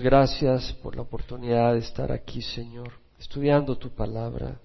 [0.00, 4.60] Gracias por la oportunidad de estar aquí, Señor, estudiando tu palabra.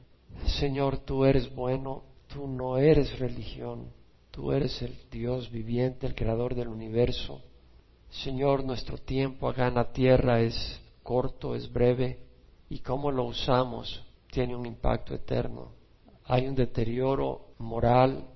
[0.60, 3.88] Señor, tú eres bueno, tú no eres religión,
[4.30, 7.42] tú eres el Dios viviente, el creador del universo.
[8.12, 12.20] Señor, nuestro tiempo acá en la tierra es corto, es breve,
[12.70, 15.72] y cómo lo usamos tiene un impacto eterno.
[16.26, 18.28] Hay un deterioro moral,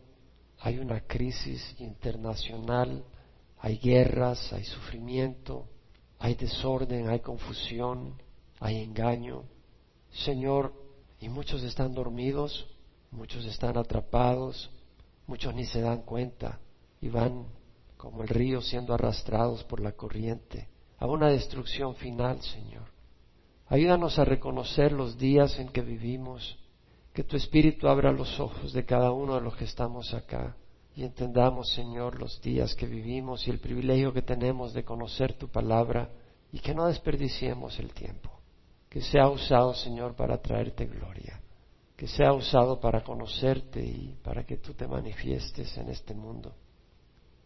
[0.60, 3.04] hay una crisis internacional,
[3.60, 5.68] hay guerras, hay sufrimiento,
[6.20, 8.14] hay desorden, hay confusión,
[8.60, 9.44] hay engaño.
[10.12, 10.74] Señor,
[11.20, 12.68] y muchos están dormidos,
[13.12, 14.70] muchos están atrapados,
[15.28, 16.60] muchos ni se dan cuenta
[17.02, 17.46] y van
[17.98, 20.68] como el río siendo arrastrados por la corriente
[21.00, 22.86] a una destrucción final, Señor.
[23.68, 26.58] Ayúdanos a reconocer los días en que vivimos,
[27.14, 30.56] que tu Espíritu abra los ojos de cada uno de los que estamos acá
[30.98, 35.48] y entendamos, Señor, los días que vivimos y el privilegio que tenemos de conocer tu
[35.48, 36.10] palabra
[36.52, 38.32] y que no desperdiciemos el tiempo.
[38.90, 41.40] Que sea usado, Señor, para traerte gloria.
[41.96, 46.56] Que sea usado para conocerte y para que tú te manifiestes en este mundo.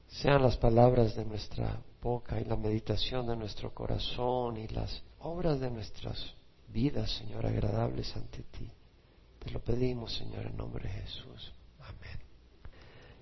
[0.07, 5.59] Sean las palabras de nuestra boca y la meditación de nuestro corazón y las obras
[5.59, 6.35] de nuestras
[6.69, 8.71] vidas, Señor, agradables ante ti.
[9.39, 11.53] Te lo pedimos, Señor, en nombre de Jesús.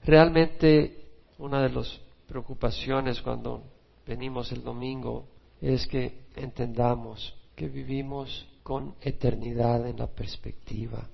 [0.04, 3.64] Realmente una de las preocupaciones cuando
[4.06, 5.28] venimos el domingo
[5.62, 11.08] es que entendamos que vivimos con eternidad en la perspectiva.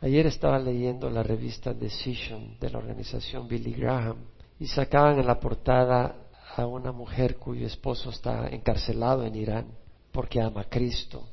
[0.00, 4.18] Ayer estaba leyendo la revista Decision de la organización Billy Graham
[4.60, 6.16] y sacaban en la portada
[6.56, 9.66] a una mujer cuyo esposo está encarcelado en Irán
[10.12, 11.26] porque ama a Cristo.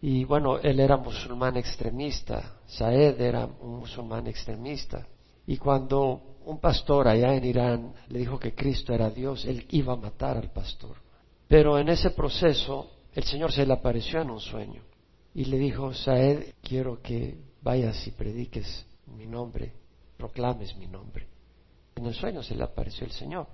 [0.00, 5.06] Y bueno, él era musulmán extremista, Saed era un musulmán extremista.
[5.46, 9.92] Y cuando un pastor allá en Irán le dijo que Cristo era Dios, él iba
[9.92, 10.96] a matar al pastor.
[11.48, 14.82] Pero en ese proceso el Señor se le apareció en un sueño
[15.34, 19.72] y le dijo, Saed, quiero que vayas y prediques mi nombre,
[20.16, 21.26] proclames mi nombre.
[21.96, 23.46] En el sueño se le apareció el Señor.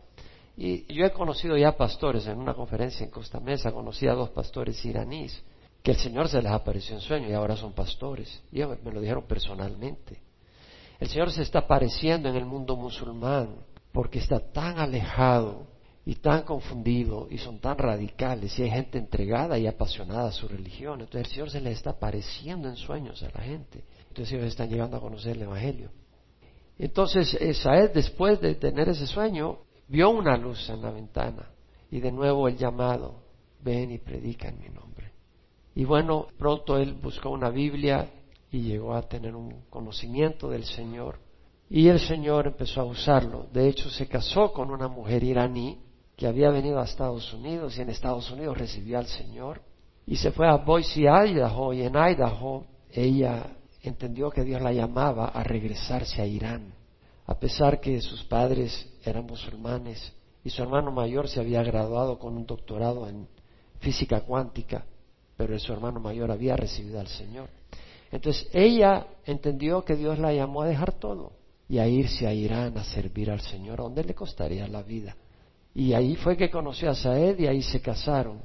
[0.57, 4.31] Y yo he conocido ya pastores en una conferencia en Costa Mesa, conocí a dos
[4.31, 5.43] pastores iraníes,
[5.83, 8.43] que el Señor se les apareció en sueño y ahora son pastores.
[8.53, 10.21] Y me lo dijeron personalmente.
[11.01, 13.57] El Señor se está apareciendo en el mundo musulmán
[13.91, 15.67] porque está tan alejado
[16.05, 20.47] y tan confundido y son tan radicales y hay gente entregada y apasionada a su
[20.47, 21.01] religión.
[21.01, 23.83] Entonces el Señor se les está apareciendo en sueños a la gente.
[24.09, 25.91] Entonces ellos están llegando a conocer el Evangelio.
[26.79, 31.49] Entonces Saed después de tener ese sueño vio una luz en la ventana
[31.91, 33.23] y de nuevo el llamado,
[33.63, 35.13] ven y predica en mi nombre.
[35.75, 38.07] Y bueno, pronto él buscó una Biblia
[38.51, 41.19] y llegó a tener un conocimiento del Señor.
[41.69, 43.47] Y el Señor empezó a usarlo.
[43.53, 45.79] De hecho, se casó con una mujer iraní
[46.17, 49.63] que había venido a Estados Unidos y en Estados Unidos recibió al Señor.
[50.07, 55.27] Y se fue a Boise, Idaho, y en Idaho ella entendió que Dios la llamaba
[55.27, 56.75] a regresarse a Irán,
[57.27, 60.13] a pesar que sus padres eran musulmanes
[60.43, 63.29] y su hermano mayor se había graduado con un doctorado en
[63.79, 64.85] física cuántica,
[65.37, 67.49] pero su hermano mayor había recibido al Señor.
[68.11, 71.33] Entonces ella entendió que Dios la llamó a dejar todo
[71.69, 75.17] y a irse a Irán a servir al Señor, donde le costaría la vida.
[75.73, 78.41] Y ahí fue que conoció a Saed y ahí se casaron.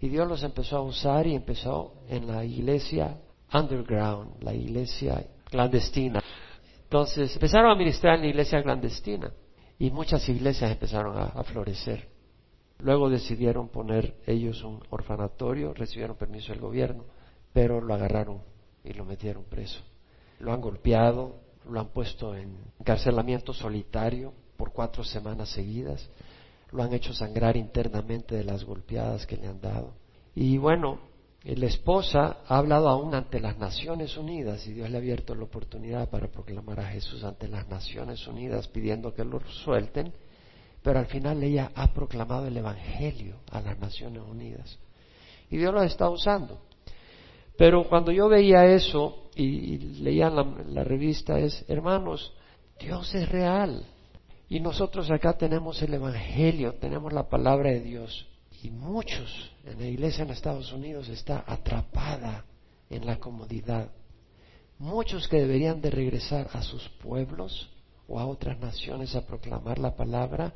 [0.00, 3.16] Y Dios los empezó a usar y empezó en la iglesia
[3.52, 6.20] underground, la iglesia clandestina.
[6.82, 9.32] Entonces empezaron a ministrar en la iglesia clandestina
[9.78, 12.08] y muchas iglesias empezaron a, a florecer.
[12.80, 17.04] Luego decidieron poner ellos un orfanatorio, recibieron permiso del gobierno,
[17.52, 18.42] pero lo agarraron
[18.86, 19.80] y lo metieron preso.
[20.38, 26.08] Lo han golpeado, lo han puesto en encarcelamiento solitario por cuatro semanas seguidas,
[26.72, 29.94] lo han hecho sangrar internamente de las golpeadas que le han dado.
[30.34, 30.98] Y bueno,
[31.44, 35.44] la esposa ha hablado aún ante las Naciones Unidas y Dios le ha abierto la
[35.44, 40.12] oportunidad para proclamar a Jesús ante las Naciones Unidas pidiendo que lo suelten,
[40.82, 44.78] pero al final ella ha proclamado el Evangelio a las Naciones Unidas.
[45.50, 46.60] Y Dios lo está usando.
[47.56, 52.32] Pero cuando yo veía eso y, leía la, la revista es, hermanos,
[52.78, 53.86] Dios es real.
[54.48, 58.26] Y nosotros acá tenemos el Evangelio, tenemos la palabra de Dios.
[58.62, 62.44] Y muchos en la iglesia en Estados Unidos está atrapada
[62.90, 63.90] en la comodidad.
[64.78, 67.70] Muchos que deberían de regresar a sus pueblos
[68.08, 70.52] o a otras naciones a proclamar la palabra,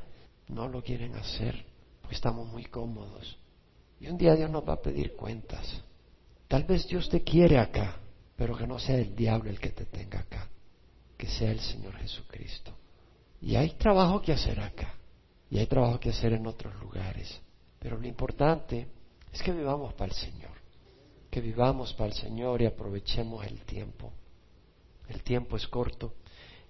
[0.49, 1.64] no lo quieren hacer,
[2.00, 3.38] porque estamos muy cómodos.
[3.99, 5.82] Y un día Dios nos va a pedir cuentas.
[6.50, 7.94] Tal vez Dios te quiere acá,
[8.35, 10.49] pero que no sea el diablo el que te tenga acá,
[11.17, 12.73] que sea el Señor Jesucristo.
[13.41, 14.93] Y hay trabajo que hacer acá,
[15.49, 17.41] y hay trabajo que hacer en otros lugares.
[17.79, 18.88] Pero lo importante
[19.32, 20.50] es que vivamos para el Señor,
[21.31, 24.11] que vivamos para el Señor y aprovechemos el tiempo.
[25.08, 26.14] El tiempo es corto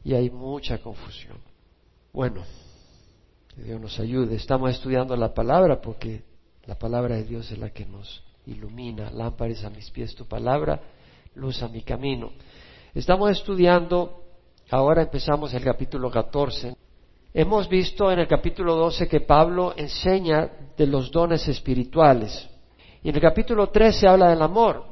[0.04, 1.38] y hay mucha confusión.
[2.12, 2.44] Bueno,
[3.54, 4.36] que Dios nos ayude.
[4.36, 6.22] Estamos estudiando la palabra porque
[6.66, 9.10] la palabra de Dios es la que nos ilumina.
[9.10, 10.80] Lámparas a mis pies tu palabra,
[11.34, 12.30] luz a mi camino.
[12.94, 14.24] Estamos estudiando,
[14.70, 16.76] ahora empezamos el capítulo 14.
[17.32, 22.48] Hemos visto en el capítulo 12 que Pablo enseña de los dones espirituales.
[23.02, 24.84] Y en el capítulo 13 habla del amor.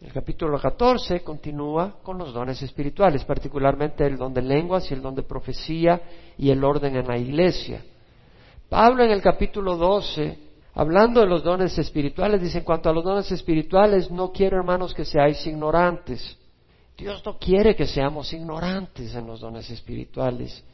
[0.00, 5.02] El capítulo 14 continúa con los dones espirituales, particularmente el don de lenguas y el
[5.02, 6.00] don de profecía
[6.38, 7.82] y el orden en la iglesia.
[8.68, 10.38] Pablo en el capítulo 12,
[10.80, 14.94] hablando de los dones espirituales, dice, en cuanto a los dones espirituales, no quiero, hermanos,
[14.94, 16.38] que seáis ignorantes.
[16.96, 20.64] Dios no quiere que seamos ignorantes en los dones espirituales.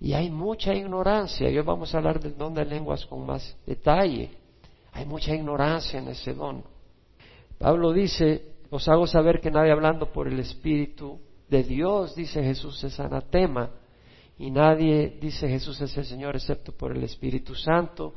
[0.00, 1.46] Y hay mucha ignorancia.
[1.46, 4.30] Hoy vamos a hablar del don de lenguas con más detalle.
[4.94, 6.64] Hay mucha ignorancia en ese don.
[7.56, 12.82] Pablo dice, os hago saber que nadie hablando por el Espíritu de Dios, dice Jesús,
[12.82, 13.70] es anatema.
[14.38, 18.14] Y nadie, dice Jesús, es el Señor excepto por el Espíritu Santo.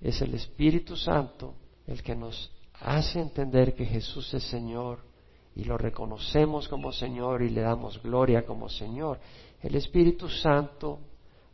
[0.00, 1.54] Es el Espíritu Santo
[1.86, 2.50] el que nos
[2.80, 5.00] hace entender que Jesús es Señor
[5.54, 9.18] y lo reconocemos como Señor y le damos gloria como Señor.
[9.62, 10.98] El Espíritu Santo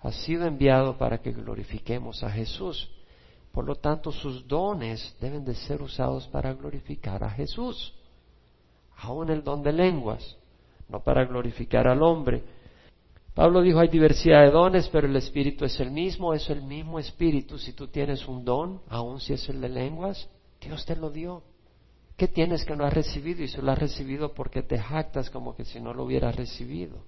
[0.01, 2.91] ha sido enviado para que glorifiquemos a Jesús.
[3.53, 7.95] Por lo tanto, sus dones deben de ser usados para glorificar a Jesús
[9.03, 10.37] aún el don de lenguas,
[10.89, 12.43] no para glorificar al hombre.
[13.35, 16.99] Pablo dijo, hay diversidad de dones, pero el Espíritu es el mismo, es el mismo
[16.99, 17.59] Espíritu.
[17.59, 20.29] Si tú tienes un don, aun si es el de lenguas,
[20.61, 21.43] Dios te lo dio.
[22.17, 23.43] ¿Qué tienes que no has recibido?
[23.43, 27.05] Y si lo has recibido porque te jactas como que si no lo hubieras recibido.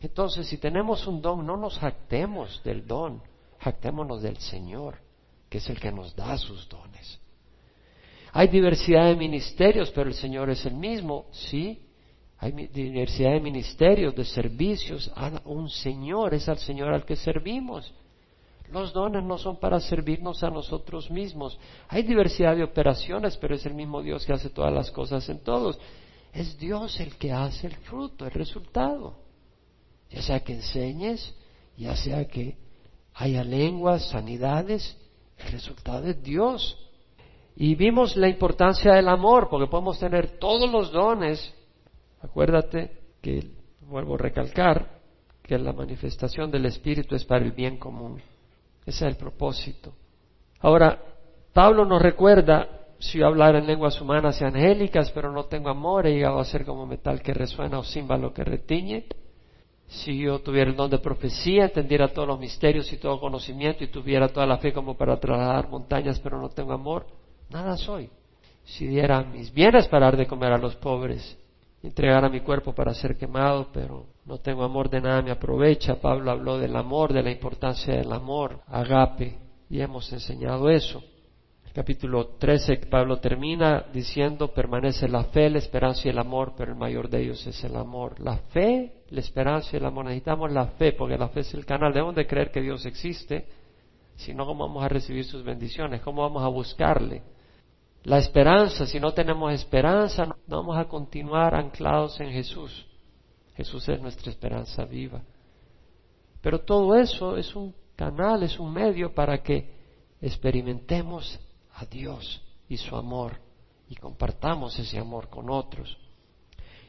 [0.00, 3.22] Entonces, si tenemos un don, no nos jactemos del don,
[3.58, 4.98] jactémonos del Señor,
[5.48, 7.20] que es el que nos da sus dones.
[8.32, 11.80] Hay diversidad de ministerios, pero el Señor es el mismo, sí.
[12.40, 15.10] Hay diversidad de ministerios, de servicios.
[15.14, 17.92] A un Señor es al Señor al que servimos.
[18.72, 21.58] Los dones no son para servirnos a nosotros mismos.
[21.88, 25.40] Hay diversidad de operaciones, pero es el mismo Dios que hace todas las cosas en
[25.40, 25.78] todos.
[26.32, 29.16] Es Dios el que hace el fruto, el resultado.
[30.08, 31.34] Ya sea que enseñes,
[31.76, 32.56] ya sea que
[33.14, 34.96] haya lenguas, sanidades,
[35.36, 36.78] el resultado es Dios.
[37.56, 41.52] Y vimos la importancia del amor, porque podemos tener todos los dones.
[42.20, 42.90] Acuérdate
[43.20, 43.50] que,
[43.80, 45.00] vuelvo a recalcar,
[45.42, 48.20] que la manifestación del Espíritu es para el bien común.
[48.86, 49.92] Ese es el propósito.
[50.60, 50.98] Ahora,
[51.52, 52.68] Pablo nos recuerda,
[52.98, 56.44] si yo hablara en lenguas humanas y angélicas, pero no tengo amor, he llegado a
[56.44, 59.06] ser como metal que resuena o címbalo que retiñe.
[59.88, 63.88] Si yo tuviera el don de profecía, entendiera todos los misterios y todo conocimiento y
[63.88, 67.06] tuviera toda la fe como para trasladar montañas, pero no tengo amor,
[67.48, 68.08] nada soy.
[68.64, 71.36] Si diera mis bienes para dar de comer a los pobres,
[71.82, 76.00] entregara mi cuerpo para ser quemado, pero no tengo amor de nada me aprovecha.
[76.00, 79.38] Pablo habló del amor, de la importancia del amor, agape,
[79.68, 81.02] y hemos enseñado eso.
[81.66, 86.72] El capítulo 13, Pablo termina diciendo, permanece la fe, la esperanza y el amor, pero
[86.72, 88.18] el mayor de ellos es el amor.
[88.18, 90.06] La fe, la esperanza y el amor.
[90.06, 91.92] Necesitamos la fe, porque la fe es el canal.
[91.92, 93.46] Debemos de creer que Dios existe,
[94.16, 96.02] si no, ¿cómo vamos a recibir sus bendiciones?
[96.02, 97.22] ¿Cómo vamos a buscarle?
[98.04, 102.86] La esperanza, si no tenemos esperanza, no vamos a continuar anclados en Jesús.
[103.54, 105.22] Jesús es nuestra esperanza viva.
[106.40, 109.74] Pero todo eso es un canal, es un medio para que
[110.22, 111.38] experimentemos
[111.74, 113.38] a Dios y su amor
[113.88, 115.98] y compartamos ese amor con otros.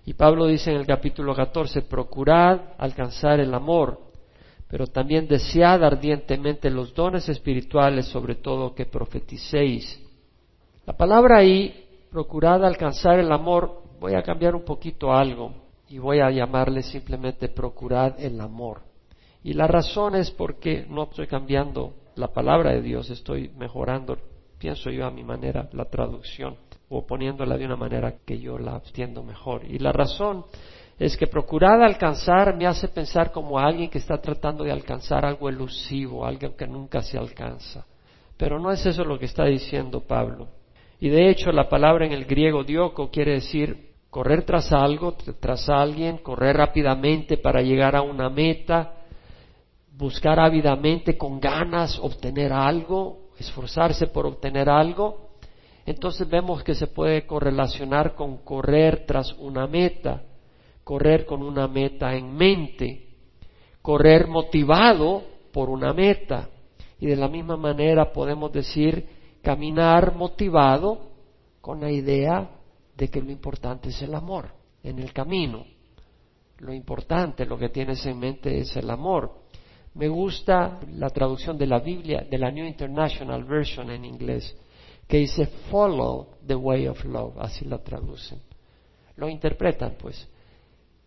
[0.05, 3.99] Y Pablo dice en el capítulo 14, procurad alcanzar el amor,
[4.69, 9.99] pero también desead ardientemente los dones espirituales, sobre todo que profeticéis
[10.85, 15.53] la palabra ahí, procurad alcanzar el amor, voy a cambiar un poquito algo
[15.87, 18.81] y voy a llamarle simplemente procurad el amor.
[19.43, 24.17] Y la razón es porque no estoy cambiando la palabra de Dios, estoy mejorando,
[24.57, 26.57] pienso yo a mi manera, la traducción
[26.89, 29.63] o poniéndola de una manera que yo la entiendo mejor.
[29.65, 30.45] Y la razón
[30.99, 35.47] es que procurad alcanzar me hace pensar como alguien que está tratando de alcanzar algo
[35.47, 37.85] elusivo, algo que nunca se alcanza.
[38.35, 40.47] Pero no es eso lo que está diciendo Pablo.
[41.01, 45.67] Y de hecho la palabra en el griego dioko quiere decir correr tras algo, tras
[45.67, 48.93] alguien, correr rápidamente para llegar a una meta,
[49.97, 55.31] buscar ávidamente con ganas obtener algo, esforzarse por obtener algo.
[55.87, 60.21] Entonces vemos que se puede correlacionar con correr tras una meta,
[60.83, 63.07] correr con una meta en mente,
[63.81, 66.47] correr motivado por una meta.
[66.99, 71.11] Y de la misma manera podemos decir caminar motivado
[71.61, 72.49] con la idea
[72.95, 74.49] de que lo importante es el amor
[74.83, 75.65] en el camino.
[76.59, 79.41] Lo importante, lo que tienes en mente es el amor.
[79.95, 84.55] Me gusta la traducción de la Biblia, de la New International Version en inglés,
[85.07, 88.39] que dice follow the way of love, así la traducen.
[89.15, 90.27] Lo interpretan pues.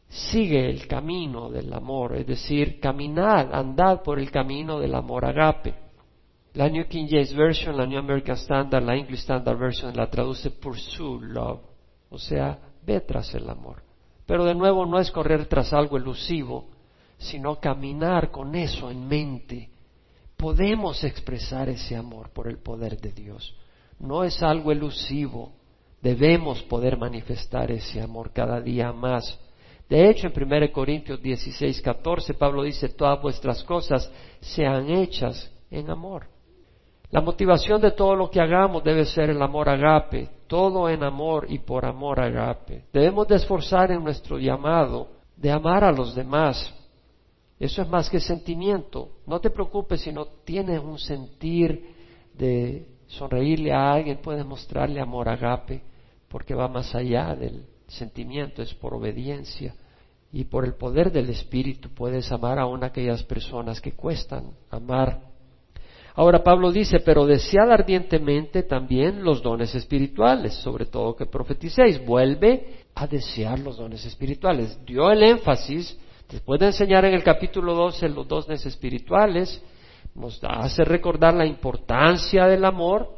[0.08, 5.83] Sigue el camino del amor, es decir, caminar, andad por el camino del amor agape.
[6.54, 10.50] La New King James Version, la New American Standard, la English Standard Version la traduce
[10.50, 11.60] pursue love,
[12.10, 12.56] o sea,
[12.86, 13.82] ve tras el amor.
[14.24, 16.70] Pero de nuevo no es correr tras algo elusivo,
[17.18, 19.68] sino caminar con eso en mente.
[20.36, 23.56] Podemos expresar ese amor por el poder de Dios.
[23.98, 25.54] No es algo elusivo.
[26.00, 29.40] Debemos poder manifestar ese amor cada día más.
[29.88, 34.08] De hecho, en 1 Corintios 16, 14, Pablo dice, todas vuestras cosas
[34.40, 36.33] sean hechas en amor.
[37.10, 41.46] La motivación de todo lo que hagamos debe ser el amor agape, todo en amor
[41.48, 42.84] y por amor agape.
[42.92, 46.72] Debemos de esforzar en nuestro llamado de amar a los demás.
[47.58, 49.10] Eso es más que sentimiento.
[49.26, 51.94] No te preocupes si no tienes un sentir
[52.34, 55.82] de sonreírle a alguien, puedes mostrarle amor agape,
[56.28, 59.74] porque va más allá del sentimiento, es por obediencia.
[60.32, 64.50] Y por el poder del Espíritu puedes amar a una de aquellas personas que cuestan
[64.68, 65.33] amar
[66.16, 72.04] Ahora Pablo dice, pero desead ardientemente también los dones espirituales, sobre todo que profeticéis.
[72.06, 74.78] Vuelve a desear los dones espirituales.
[74.86, 75.98] Dio el énfasis,
[76.30, 79.60] después de enseñar en el capítulo 12 los dones espirituales,
[80.14, 83.08] nos hace recordar la importancia del amor,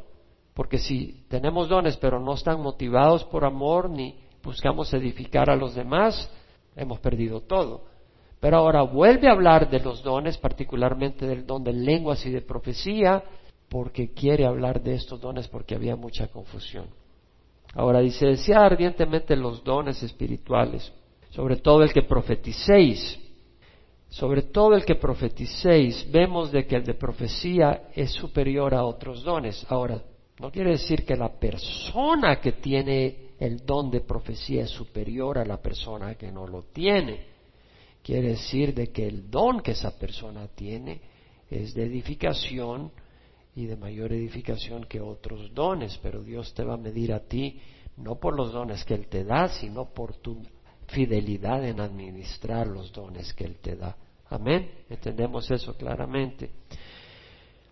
[0.55, 5.75] porque si tenemos dones pero no están motivados por amor ni buscamos edificar a los
[5.75, 6.31] demás,
[6.75, 7.83] hemos perdido todo.
[8.39, 12.41] Pero ahora vuelve a hablar de los dones, particularmente del don de lenguas y de
[12.41, 13.23] profecía,
[13.69, 16.85] porque quiere hablar de estos dones porque había mucha confusión.
[17.73, 20.91] Ahora dice, decía ardientemente los dones espirituales,
[21.31, 23.19] sobre todo el que profeticéis.
[24.09, 29.21] Sobre todo el que profeticéis, vemos de que el de profecía es superior a otros
[29.21, 29.65] dones.
[29.69, 30.01] Ahora,
[30.39, 35.45] no quiere decir que la persona que tiene el don de profecía es superior a
[35.45, 37.36] la persona que no lo tiene.
[38.07, 41.01] Quiere decir de que el don que esa persona tiene
[41.49, 42.89] es de edificación
[43.53, 47.59] y de mayor edificación que otros dones, pero Dios te va a medir a ti
[47.97, 50.41] no por los dones que Él te da, sino por tu
[50.87, 53.97] fidelidad en administrar los dones que Él te da.
[54.29, 54.71] Amén.
[54.89, 56.51] Entendemos eso claramente.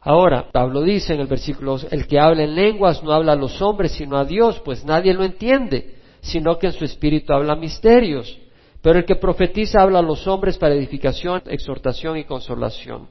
[0.02, 3.62] Ahora, Pablo dice en el versículo, el que habla en lenguas no habla a los
[3.62, 8.42] hombres, sino a Dios, pues nadie lo entiende, sino que en su espíritu habla misterios.
[8.86, 13.08] Pero el que profetiza habla a los hombres para edificación, exhortación y consolación.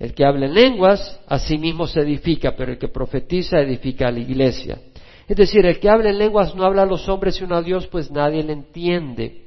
[0.00, 4.08] El que habla en lenguas, a sí mismo se edifica, pero el que profetiza edifica
[4.08, 4.80] a la iglesia.
[5.28, 7.86] Es decir, el que habla en lenguas no habla a los hombres sino a Dios,
[7.86, 9.44] pues nadie le entiende.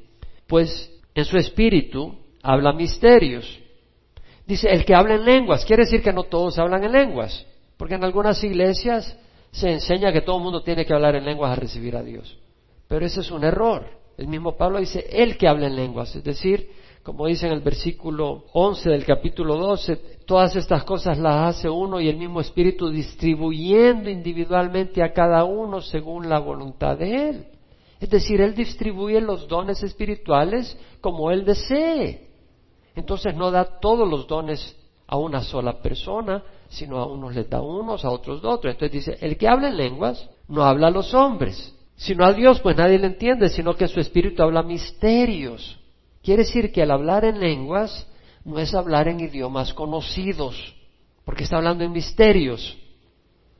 [0.47, 3.59] Pues en su espíritu habla misterios.
[4.47, 7.95] Dice, el que habla en lenguas, quiere decir que no todos hablan en lenguas, porque
[7.95, 9.13] en algunas iglesias
[9.51, 12.39] se enseña que todo el mundo tiene que hablar en lenguas a recibir a Dios.
[12.87, 13.98] Pero ese es un error.
[14.19, 16.69] El mismo Pablo dice, el que habla en lenguas, es decir,
[17.03, 19.95] como dice en el versículo 11 del capítulo 12,
[20.25, 25.79] todas estas cosas las hace uno y el mismo Espíritu distribuyendo individualmente a cada uno
[25.79, 27.47] según la voluntad de Él.
[27.97, 32.27] Es decir, Él distribuye los dones espirituales como Él desee.
[32.95, 37.61] Entonces no da todos los dones a una sola persona, sino a unos les da
[37.61, 38.73] unos, a otros otros.
[38.73, 42.61] Entonces dice, el que habla en lenguas no habla a los hombres, sino a Dios,
[42.61, 45.77] pues nadie le entiende, sino que su espíritu habla misterios.
[46.23, 48.07] Quiere decir que al hablar en lenguas
[48.45, 50.75] no es hablar en idiomas conocidos,
[51.25, 52.77] porque está hablando en misterios.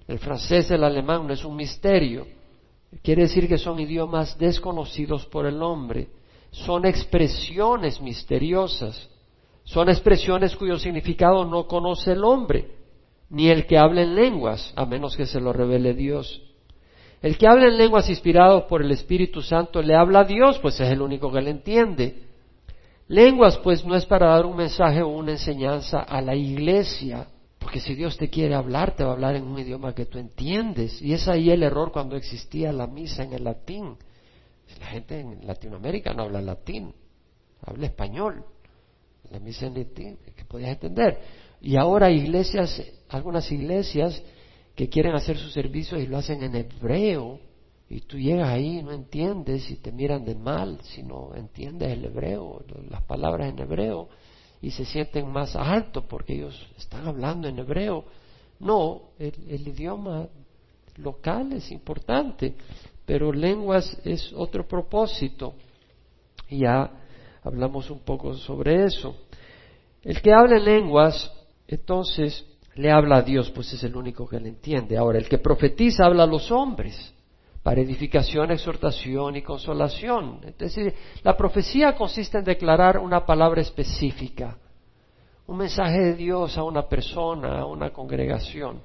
[0.08, 2.28] El francés, el alemán no es un misterio.
[3.04, 6.08] Quiere decir que son idiomas desconocidos por el hombre.
[6.52, 9.10] Son expresiones misteriosas.
[9.66, 12.72] Son expresiones cuyo significado no conoce el hombre,
[13.30, 16.49] ni el que habla en lenguas, a menos que se lo revele Dios.
[17.22, 20.80] El que habla en lenguas inspirado por el Espíritu Santo le habla a Dios, pues
[20.80, 22.24] es el único que le entiende.
[23.10, 27.80] Lenguas, pues, no es para dar un mensaje o una enseñanza a la iglesia, porque
[27.80, 31.02] si Dios te quiere hablar, te va a hablar en un idioma que tú entiendes.
[31.02, 33.98] Y es ahí el error cuando existía la misa en el latín.
[34.80, 36.94] La gente en Latinoamérica no habla latín,
[37.66, 38.46] habla español.
[39.32, 41.20] La misa en latín, que podías entender.
[41.62, 44.24] Y ahora iglesias, algunas iglesias,
[44.80, 47.38] que quieren hacer sus servicios y lo hacen en hebreo,
[47.90, 51.92] y tú llegas ahí y no entiendes y te miran de mal si no entiendes
[51.92, 54.08] el hebreo, las palabras en hebreo,
[54.62, 58.06] y se sienten más altos porque ellos están hablando en hebreo.
[58.62, 60.30] No, el, idioma
[60.96, 62.56] locales, importante,
[63.06, 65.56] pero lenguas es otro propósito.
[66.50, 66.90] Ya
[67.44, 69.14] hablamos un poco sobre eso.
[70.04, 71.30] El que habla en lenguas,
[71.68, 72.46] entonces,
[72.80, 74.98] le habla a Dios, pues es el único que le entiende.
[74.98, 77.14] Ahora, el que profetiza habla a los hombres
[77.62, 80.40] para edificación, exhortación y consolación.
[80.46, 84.58] Es decir, la profecía consiste en declarar una palabra específica,
[85.46, 88.82] un mensaje de Dios a una persona, a una congregación.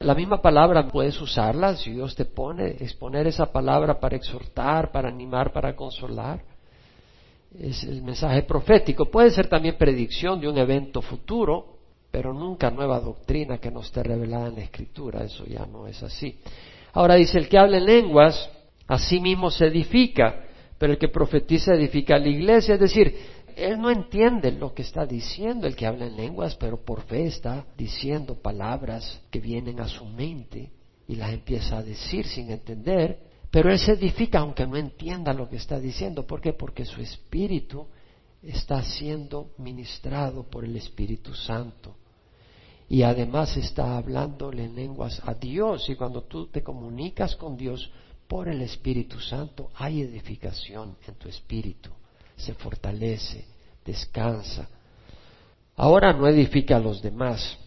[0.00, 5.08] La misma palabra puedes usarla si Dios te pone, exponer esa palabra para exhortar, para
[5.08, 6.42] animar, para consolar.
[7.56, 9.08] Es el mensaje profético.
[9.08, 11.75] Puede ser también predicción de un evento futuro,
[12.16, 15.22] pero nunca nueva doctrina que no esté revelada en la Escritura.
[15.22, 16.38] Eso ya no es así.
[16.94, 18.48] Ahora dice, el que habla en lenguas,
[18.86, 20.46] a sí mismo se edifica,
[20.78, 22.76] pero el que profetiza edifica a la iglesia.
[22.76, 23.14] Es decir,
[23.54, 27.26] él no entiende lo que está diciendo el que habla en lenguas, pero por fe
[27.26, 30.70] está diciendo palabras que vienen a su mente
[31.06, 33.18] y las empieza a decir sin entender,
[33.50, 36.26] pero él se edifica aunque no entienda lo que está diciendo.
[36.26, 36.54] ¿Por qué?
[36.54, 37.86] Porque su espíritu
[38.42, 41.94] está siendo ministrado por el Espíritu Santo
[42.88, 47.90] y además está hablándole en lenguas a Dios y cuando tú te comunicas con Dios
[48.28, 51.90] por el Espíritu Santo hay edificación en tu espíritu,
[52.36, 53.44] se fortalece,
[53.84, 54.68] descansa.
[55.76, 57.58] Ahora no edifica a los demás.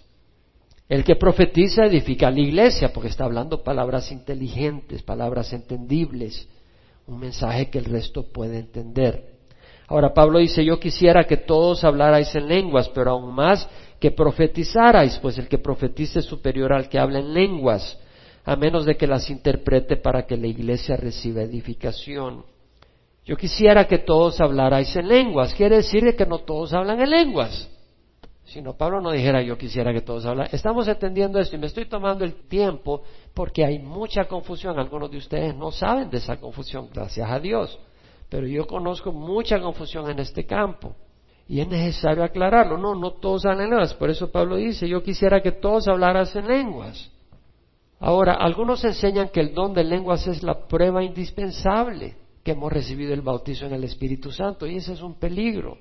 [0.87, 6.47] El que profetiza edifica a la iglesia porque está hablando palabras inteligentes, palabras entendibles,
[7.05, 9.37] un mensaje que el resto puede entender.
[9.87, 13.67] Ahora Pablo dice, yo quisiera que todos hablarais en lenguas, pero aún más
[13.99, 17.97] que profetizarais, pues el que profetice es superior al que habla en lenguas,
[18.45, 22.45] a menos de que las interprete para que la iglesia reciba edificación.
[23.25, 27.69] Yo quisiera que todos hablarais en lenguas, quiere decir que no todos hablan en lenguas.
[28.45, 30.49] Si no, Pablo no dijera yo quisiera que todos hablaran.
[30.55, 33.03] Estamos entendiendo esto y me estoy tomando el tiempo
[33.35, 34.79] porque hay mucha confusión.
[34.79, 37.77] Algunos de ustedes no saben de esa confusión, gracias a Dios.
[38.27, 40.95] Pero yo conozco mucha confusión en este campo.
[41.49, 42.77] Y es necesario aclararlo.
[42.77, 43.95] No, no todos hablan lenguas.
[43.95, 47.11] Por eso Pablo dice, yo quisiera que todos hablaran en lenguas.
[47.99, 53.15] Ahora, algunos enseñan que el don de lenguas es la prueba indispensable que hemos recibido
[53.15, 54.67] el bautizo en el Espíritu Santo.
[54.67, 55.79] Y ese es un peligro.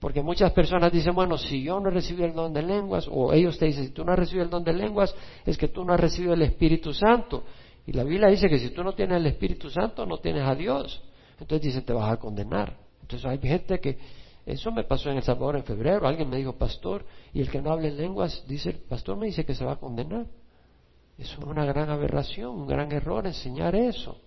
[0.00, 3.34] Porque muchas personas dicen, bueno, si yo no he recibido el don de lenguas, o
[3.34, 5.84] ellos te dicen, si tú no has recibido el don de lenguas, es que tú
[5.84, 7.44] no has recibido el Espíritu Santo.
[7.86, 10.54] Y la Biblia dice que si tú no tienes el Espíritu Santo, no tienes a
[10.54, 11.02] Dios.
[11.38, 12.78] Entonces dicen, te vas a condenar.
[13.02, 13.98] Entonces hay gente que
[14.46, 16.06] eso me pasó en El Salvador en febrero.
[16.06, 19.26] Alguien me dijo, pastor, y el que no hable en lenguas, dice, el pastor me
[19.26, 20.24] dice que se va a condenar.
[21.18, 24.20] Eso es una gran aberración, un gran error enseñar eso.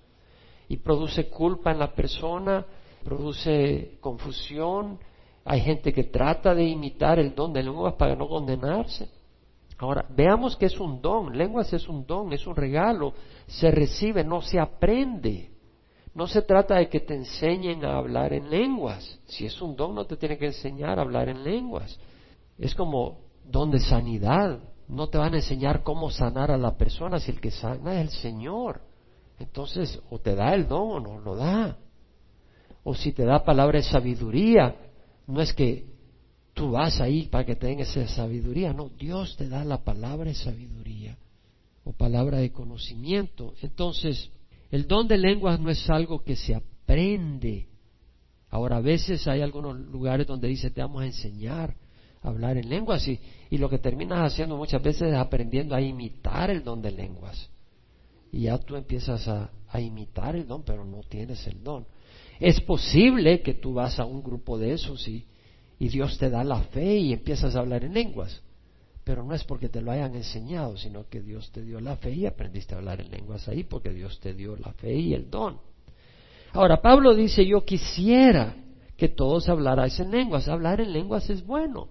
[0.67, 2.65] Y produce culpa en la persona,
[3.01, 4.99] produce confusión.
[5.45, 9.09] Hay gente que trata de imitar el don de lenguas para no condenarse.
[9.77, 11.37] Ahora, veamos que es un don.
[11.37, 13.13] Lenguas es un don, es un regalo.
[13.47, 15.48] Se recibe, no se aprende.
[16.19, 19.17] No se trata de que te enseñen a hablar en lenguas.
[19.27, 21.97] Si es un don, no te tiene que enseñar a hablar en lenguas.
[22.57, 24.59] Es como don de sanidad.
[24.89, 28.01] No te van a enseñar cómo sanar a la persona si el que sana es
[28.01, 28.81] el Señor.
[29.39, 31.77] Entonces, o te da el don o no lo da.
[32.83, 34.75] O si te da palabra de sabiduría,
[35.25, 35.85] no es que
[36.53, 38.73] tú vas ahí para que tengas esa sabiduría.
[38.73, 41.17] No, Dios te da la palabra de sabiduría
[41.85, 43.53] o palabra de conocimiento.
[43.61, 44.29] Entonces,
[44.71, 47.67] el don de lenguas no es algo que se aprende.
[48.49, 51.75] Ahora, a veces hay algunos lugares donde dice te vamos a enseñar
[52.21, 53.19] a hablar en lenguas y,
[53.57, 57.49] lo que terminas haciendo muchas veces es aprendiendo a imitar el don de lenguas.
[58.31, 61.85] Y ya tú empiezas a, imitar el don, pero no tienes el don.
[62.39, 65.25] Es posible que tú vas a un grupo de esos y
[65.79, 68.41] Dios te da la fe y empiezas a hablar en lenguas
[69.09, 72.11] pero no es porque te lo hayan enseñado, sino que Dios te dio la fe
[72.11, 75.31] y aprendiste a hablar en lenguas ahí porque Dios te dio la fe y el
[75.31, 75.57] don.
[76.53, 78.55] Ahora, Pablo dice, yo quisiera
[78.95, 80.47] que todos hablarais en lenguas.
[80.47, 81.87] Hablar en lenguas es bueno.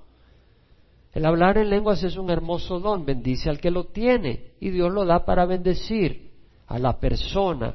[1.13, 4.93] El hablar en lenguas es un hermoso don, bendice al que lo tiene y Dios
[4.93, 6.31] lo da para bendecir
[6.69, 7.75] a la persona,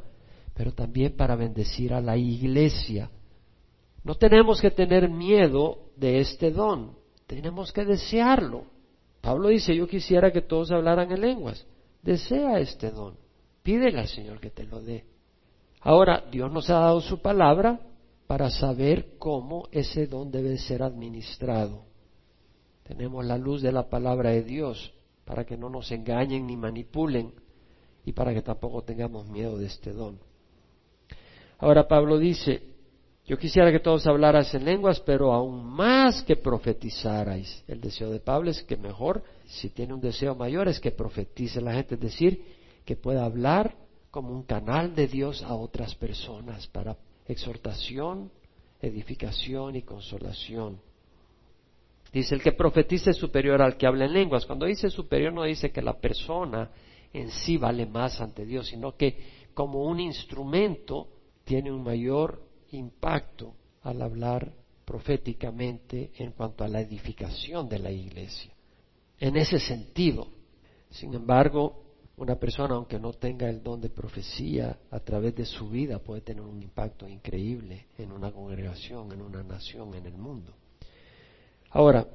[0.53, 3.11] pero también para bendecir a la iglesia.
[4.05, 6.93] No tenemos que tener miedo de este don,
[7.27, 8.71] tenemos que desearlo.
[9.23, 11.65] Pablo dice, yo quisiera que todos hablaran en lenguas.
[12.01, 13.15] Desea este don.
[13.63, 15.05] Pídele al Señor que te lo dé.
[15.79, 17.79] Ahora, Dios nos ha dado su palabra
[18.27, 21.85] para saber cómo ese don debe ser administrado.
[22.83, 27.33] Tenemos la luz de la palabra de Dios para que no nos engañen ni manipulen
[28.03, 30.19] y para que tampoco tengamos miedo de este don.
[31.59, 32.72] Ahora Pablo dice,
[33.25, 37.63] yo quisiera que todos hablaras en lenguas, pero aún más que profetizarais.
[37.67, 41.61] El deseo de Pablo es que mejor, si tiene un deseo mayor, es que profetice
[41.61, 42.43] la gente, es decir,
[42.83, 43.75] que pueda hablar
[44.11, 48.29] como un canal de Dios a otras personas para exhortación,
[48.81, 50.79] edificación y consolación.
[52.11, 54.45] Dice, el que profetice es superior al que habla en lenguas.
[54.45, 56.69] Cuando dice superior no dice que la persona
[57.13, 59.17] en sí vale más ante Dios, sino que
[59.53, 61.07] como un instrumento
[61.45, 64.53] tiene un mayor impacto al hablar
[64.85, 68.53] proféticamente en cuanto a la edificación de la iglesia.
[69.19, 70.27] En ese sentido,
[70.89, 71.83] sin embargo,
[72.17, 76.21] una persona, aunque no tenga el don de profecía, a través de su vida puede
[76.21, 80.53] tener un impacto increíble en una congregación, en una nación, en el mundo.
[81.71, 82.07] Ahora,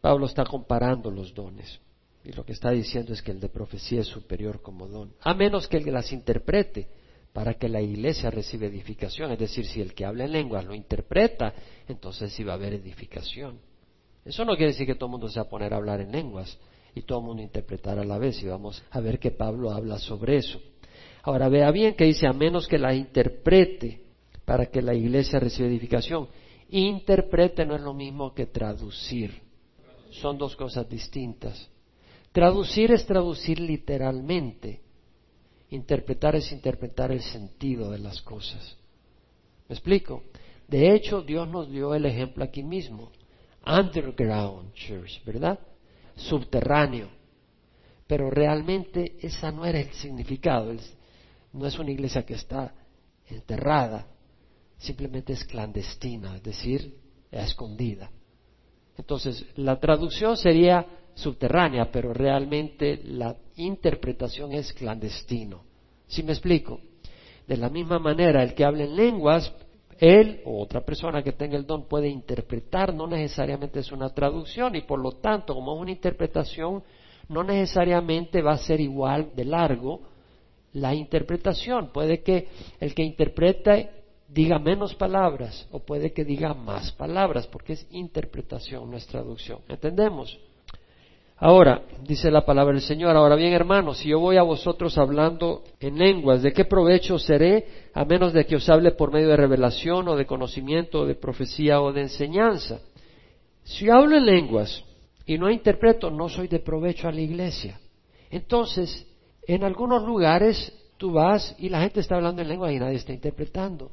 [0.00, 1.80] Pablo está comparando los dones
[2.24, 5.34] y lo que está diciendo es que el de profecía es superior como don, a
[5.34, 6.88] menos que el que las interprete
[7.34, 9.32] para que la iglesia reciba edificación.
[9.32, 11.52] Es decir, si el que habla en lenguas lo interpreta,
[11.88, 13.58] entonces sí va a haber edificación.
[14.24, 16.12] Eso no quiere decir que todo el mundo se va a poner a hablar en
[16.12, 16.56] lenguas
[16.94, 19.98] y todo el mundo interpretar a la vez y vamos a ver que Pablo habla
[19.98, 20.60] sobre eso.
[21.24, 24.00] Ahora vea bien que dice a menos que la interprete
[24.44, 26.28] para que la iglesia reciba edificación.
[26.70, 29.42] Interprete no es lo mismo que traducir.
[30.12, 31.68] Son dos cosas distintas.
[32.30, 34.84] Traducir es traducir literalmente.
[35.74, 38.76] Interpretar es interpretar el sentido de las cosas.
[39.68, 40.22] ¿Me explico?
[40.68, 43.10] De hecho, Dios nos dio el ejemplo aquí mismo.
[43.66, 45.58] Underground Church, ¿verdad?
[46.16, 47.08] Subterráneo.
[48.06, 50.72] Pero realmente esa no era el significado.
[51.52, 52.74] No es una iglesia que está
[53.26, 54.06] enterrada
[54.78, 58.10] simplemente es clandestina, es decir, escondida.
[58.96, 65.62] Entonces, la traducción sería subterránea, pero realmente la interpretación es clandestino.
[66.06, 66.80] ¿Sí me explico?
[67.46, 69.52] De la misma manera, el que habla en lenguas,
[69.98, 74.74] él o otra persona que tenga el don puede interpretar, no necesariamente es una traducción
[74.74, 76.82] y por lo tanto, como es una interpretación,
[77.28, 80.00] no necesariamente va a ser igual de largo
[80.72, 81.90] la interpretación.
[81.92, 82.48] Puede que
[82.80, 83.76] el que interpreta
[84.28, 89.60] diga menos palabras o puede que diga más palabras, porque es interpretación, no es traducción.
[89.68, 90.36] ¿Entendemos?
[91.36, 95.64] Ahora, dice la palabra del Señor, ahora bien hermanos, si yo voy a vosotros hablando
[95.80, 99.36] en lenguas, ¿de qué provecho seré a menos de que os hable por medio de
[99.36, 102.80] revelación o de conocimiento o de profecía o de enseñanza?
[103.64, 104.84] Si hablo en lenguas
[105.26, 107.80] y no interpreto, no soy de provecho a la iglesia.
[108.30, 109.06] Entonces,
[109.46, 113.12] en algunos lugares tú vas y la gente está hablando en lengua y nadie está
[113.12, 113.90] interpretando.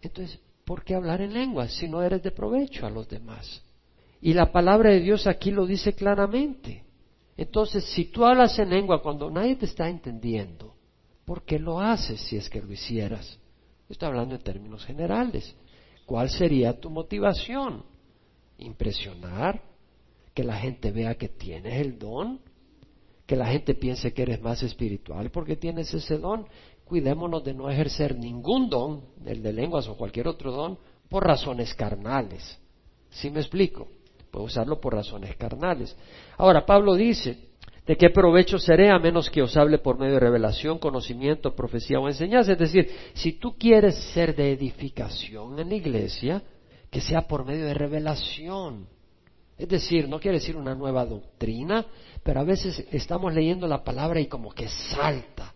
[0.00, 3.62] Entonces, ¿por qué hablar en lenguas si no eres de provecho a los demás?
[4.22, 6.84] Y la palabra de Dios aquí lo dice claramente.
[7.36, 10.74] Entonces, si tú hablas en lengua cuando nadie te está entendiendo,
[11.26, 13.38] ¿por qué lo haces si es que lo hicieras?
[13.88, 15.54] Estoy hablando en términos generales.
[16.06, 17.84] ¿Cuál sería tu motivación?
[18.58, 19.60] ¿Impresionar?
[20.32, 22.40] ¿Que la gente vea que tienes el don?
[23.26, 26.46] ¿Que la gente piense que eres más espiritual porque tienes ese don?
[26.92, 31.72] cuidémonos de no ejercer ningún don, el de lenguas o cualquier otro don, por razones
[31.72, 32.58] carnales.
[33.08, 33.88] ¿Sí me explico?
[34.32, 35.94] Puedo usarlo por razones carnales.
[36.38, 37.50] Ahora, Pablo dice,
[37.86, 42.00] ¿de qué provecho seré a menos que os hable por medio de revelación, conocimiento, profecía
[42.00, 42.52] o enseñanza?
[42.52, 46.42] Es decir, si tú quieres ser de edificación en la iglesia,
[46.90, 48.88] que sea por medio de revelación.
[49.58, 51.84] Es decir, no quiere decir una nueva doctrina,
[52.22, 55.52] pero a veces estamos leyendo la palabra y como que salta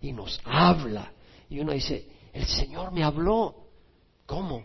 [0.00, 1.12] y nos habla.
[1.50, 3.54] Y uno dice, el Señor me habló.
[4.24, 4.64] ¿Cómo?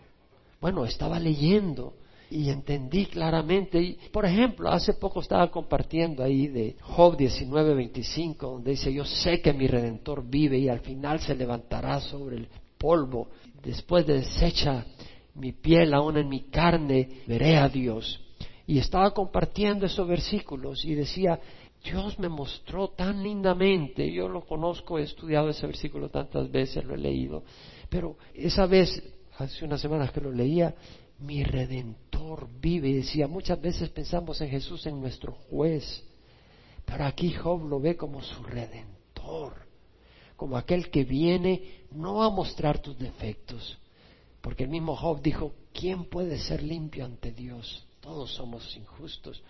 [0.62, 1.92] Bueno, estaba leyendo
[2.30, 3.80] y entendí claramente.
[3.80, 9.40] Y, por ejemplo, hace poco estaba compartiendo ahí de Job 19:25, donde dice, yo sé
[9.40, 13.28] que mi redentor vive y al final se levantará sobre el polvo.
[13.62, 14.86] Después de deshecha
[15.34, 18.20] mi piel, aún en mi carne, veré a Dios.
[18.66, 21.40] Y estaba compartiendo esos versículos y decía,
[21.82, 26.94] Dios me mostró tan lindamente, yo lo conozco, he estudiado ese versículo tantas veces, lo
[26.94, 27.42] he leído,
[27.88, 29.02] pero esa vez,
[29.38, 30.74] hace unas semanas que lo leía,
[31.20, 36.02] mi redentor vive y decía, muchas veces pensamos en Jesús en nuestro juez,
[36.84, 39.54] pero aquí Job lo ve como su redentor,
[40.36, 43.78] como aquel que viene no a mostrar tus defectos,
[44.40, 47.86] porque el mismo Job dijo, ¿quién puede ser limpio ante Dios?
[48.00, 49.42] Todos somos injustos.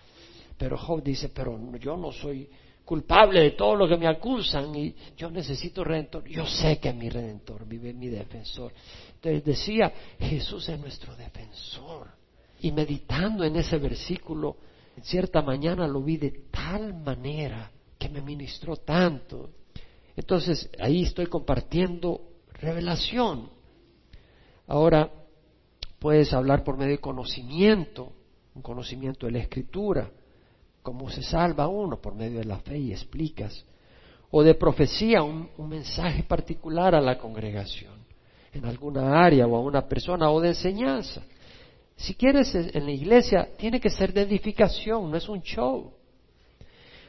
[0.57, 2.49] Pero Job dice, pero yo no soy
[2.91, 6.27] culpable de todo lo que me acusan y yo necesito redentor.
[6.27, 8.73] Yo sé que mi redentor vive mi defensor.
[9.13, 12.09] Entonces decía, Jesús es nuestro defensor.
[12.59, 14.57] Y meditando en ese versículo,
[14.97, 19.51] en cierta mañana lo vi de tal manera que me ministró tanto.
[20.17, 22.19] Entonces ahí estoy compartiendo
[22.55, 23.51] revelación.
[24.67, 25.09] Ahora
[25.97, 28.11] puedes hablar por medio de conocimiento,
[28.53, 30.11] un conocimiento de la escritura
[30.81, 33.65] cómo se salva uno por medio de la fe y explicas.
[34.33, 37.95] o de profecía, un, mensaje particular a la congregación,
[38.53, 41.21] en alguna área o a una persona, o de enseñanza.
[41.97, 45.91] Si quieres en la iglesia, tiene que ser de edificación, no es un show.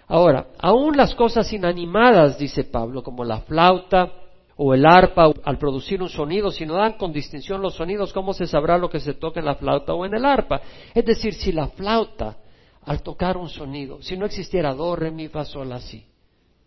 [0.09, 4.13] Ahora, aún las cosas inanimadas, dice Pablo, como la flauta
[4.57, 8.35] o el arpa, al producir un sonido, si no dan con distinción los sonidos, ¿cómo
[8.35, 10.61] se sabrá lo que se toca en la flauta o en el arpa?
[10.93, 12.37] Es decir, si la flauta,
[12.85, 16.05] al tocar un sonido, si no existiera do, re, mi, fa, sol, así,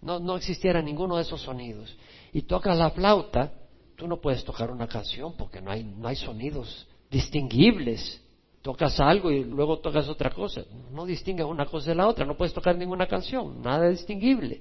[0.01, 1.95] no, no existiera ninguno de esos sonidos,
[2.31, 3.51] y tocas la flauta,
[3.95, 8.21] tú no puedes tocar una canción porque no hay, no hay sonidos distinguibles.
[8.61, 10.63] Tocas algo y luego tocas otra cosa.
[10.91, 12.25] No distingues una cosa de la otra.
[12.25, 13.61] No puedes tocar ninguna canción.
[13.61, 14.59] Nada distinguible.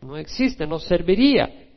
[0.00, 1.68] No existe, no serviría.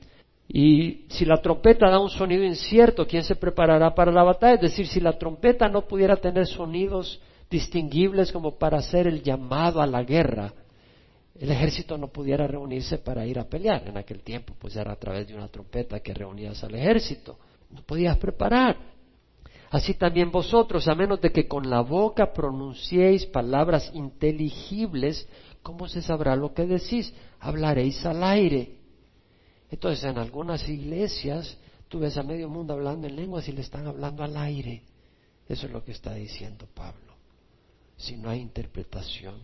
[0.50, 4.56] Y si la trompeta da un sonido incierto, ¿quién se preparará para la batalla?
[4.56, 9.82] Es decir, si la trompeta no pudiera tener sonidos distinguibles como para hacer el llamado
[9.82, 10.54] a la guerra,
[11.40, 13.88] el ejército no pudiera reunirse para ir a pelear.
[13.88, 17.38] En aquel tiempo, pues era a través de una trompeta que reunías al ejército.
[17.70, 18.78] No podías preparar.
[19.70, 25.28] Así también vosotros, a menos de que con la boca pronunciéis palabras inteligibles,
[25.62, 27.14] ¿cómo se sabrá lo que decís?
[27.40, 28.78] Hablaréis al aire.
[29.70, 31.58] Entonces, en algunas iglesias,
[31.90, 34.84] tú ves a medio mundo hablando en lenguas y le están hablando al aire.
[35.48, 37.07] Eso es lo que está diciendo Pablo.
[37.98, 39.36] Si no hay interpretación.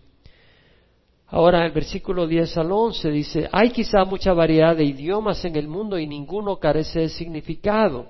[1.27, 5.67] Ahora, el versículo 10 al 11 dice, hay quizá mucha variedad de idiomas en el
[5.67, 8.07] mundo y ninguno carece de significado.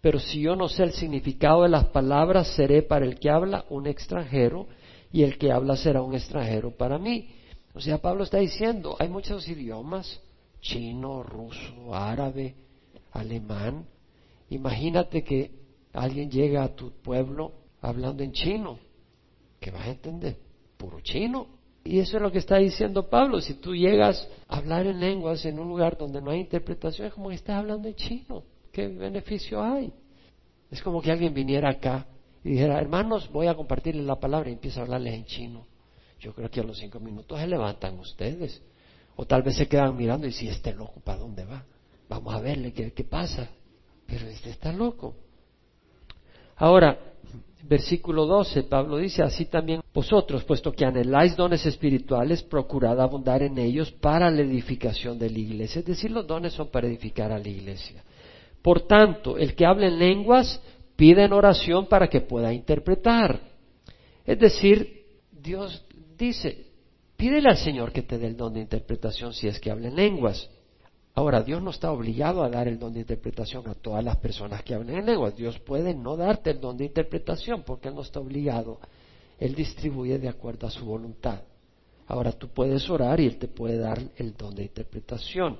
[0.00, 3.64] Pero si yo no sé el significado de las palabras, seré para el que habla
[3.70, 4.66] un extranjero
[5.12, 7.28] y el que habla será un extranjero para mí.
[7.74, 10.20] O sea, Pablo está diciendo, hay muchos idiomas,
[10.60, 12.56] chino, ruso, árabe,
[13.12, 13.86] alemán.
[14.50, 15.52] Imagínate que
[15.92, 18.78] alguien llega a tu pueblo hablando en chino,
[19.60, 20.36] que vas a entender,
[20.76, 21.46] puro chino.
[21.84, 23.40] Y eso es lo que está diciendo Pablo.
[23.40, 27.14] Si tú llegas a hablar en lenguas en un lugar donde no hay interpretación, es
[27.14, 28.42] como que estás hablando en chino.
[28.72, 29.92] ¿Qué beneficio hay?
[30.70, 32.06] Es como que alguien viniera acá
[32.44, 35.66] y dijera, hermanos, voy a compartirles la palabra y empieza a hablarles en chino.
[36.20, 38.62] Yo creo que a los cinco minutos se levantan ustedes.
[39.16, 41.64] O tal vez se quedan mirando y si este loco, ¿para dónde va?
[42.08, 43.48] Vamos a verle qué, qué pasa.
[44.06, 45.14] Pero este está loco.
[46.56, 47.07] Ahora,
[47.68, 53.58] versículo 12, Pablo dice, así también vosotros, puesto que anheláis dones espirituales, procurad abundar en
[53.58, 55.80] ellos para la edificación de la iglesia.
[55.80, 58.02] Es decir, los dones son para edificar a la iglesia.
[58.62, 60.60] Por tanto, el que habla en lenguas
[60.96, 63.40] pide en oración para que pueda interpretar.
[64.24, 65.84] Es decir, Dios
[66.16, 66.66] dice,
[67.16, 69.96] pídele al Señor que te dé el don de interpretación si es que habla en
[69.96, 70.50] lenguas.
[71.18, 74.62] Ahora, Dios no está obligado a dar el don de interpretación a todas las personas
[74.62, 75.34] que hablan en lenguas.
[75.34, 78.78] Dios puede no darte el don de interpretación porque Él no está obligado.
[79.36, 81.40] Él distribuye de acuerdo a su voluntad.
[82.06, 85.58] Ahora tú puedes orar y Él te puede dar el don de interpretación.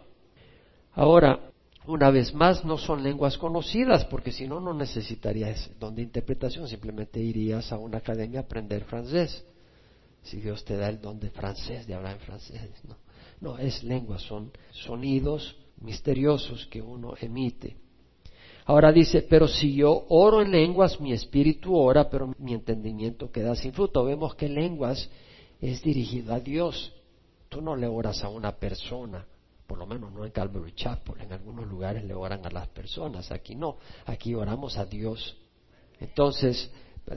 [0.92, 1.51] Ahora,
[1.88, 6.68] una vez más, no son lenguas conocidas, porque si no, no necesitarías don de interpretación,
[6.68, 9.44] simplemente irías a una academia a aprender francés.
[10.23, 13.08] Si Dios te da el don de francés, de hablar en francés, no.
[13.40, 17.77] No, es lengua, son sonidos misteriosos que uno emite.
[18.64, 23.55] Ahora dice, pero si yo oro en lenguas, mi espíritu ora, pero mi entendimiento queda
[23.55, 24.05] sin fruto.
[24.05, 25.09] Vemos que lenguas
[25.61, 26.92] es dirigido a Dios.
[27.48, 29.24] Tú no le oras a una persona,
[29.66, 33.33] por lo menos no en Calvary Chapel, en algunos lugares le oran a las personas,
[33.33, 35.37] aquí no, aquí oramos a Dios.
[35.98, 36.70] Entonces,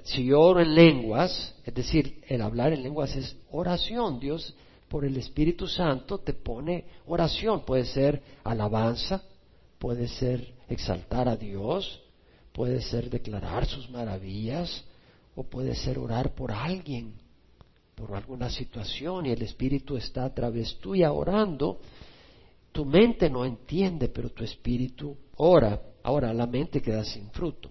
[0.04, 4.56] si yo oro en lenguas, es decir, el hablar en lenguas es oración, Dios
[4.92, 9.24] por el Espíritu Santo te pone oración, puede ser alabanza,
[9.80, 12.02] puede ser exaltar a Dios,
[12.52, 14.84] puede ser declarar sus maravillas,
[15.34, 17.14] o puede ser orar por alguien,
[17.96, 21.80] por alguna situación, y el Espíritu está a través tuya orando,
[22.74, 25.82] tu mente no entiende, pero tu espíritu ora.
[26.04, 27.70] Ahora la mente queda sin fruto.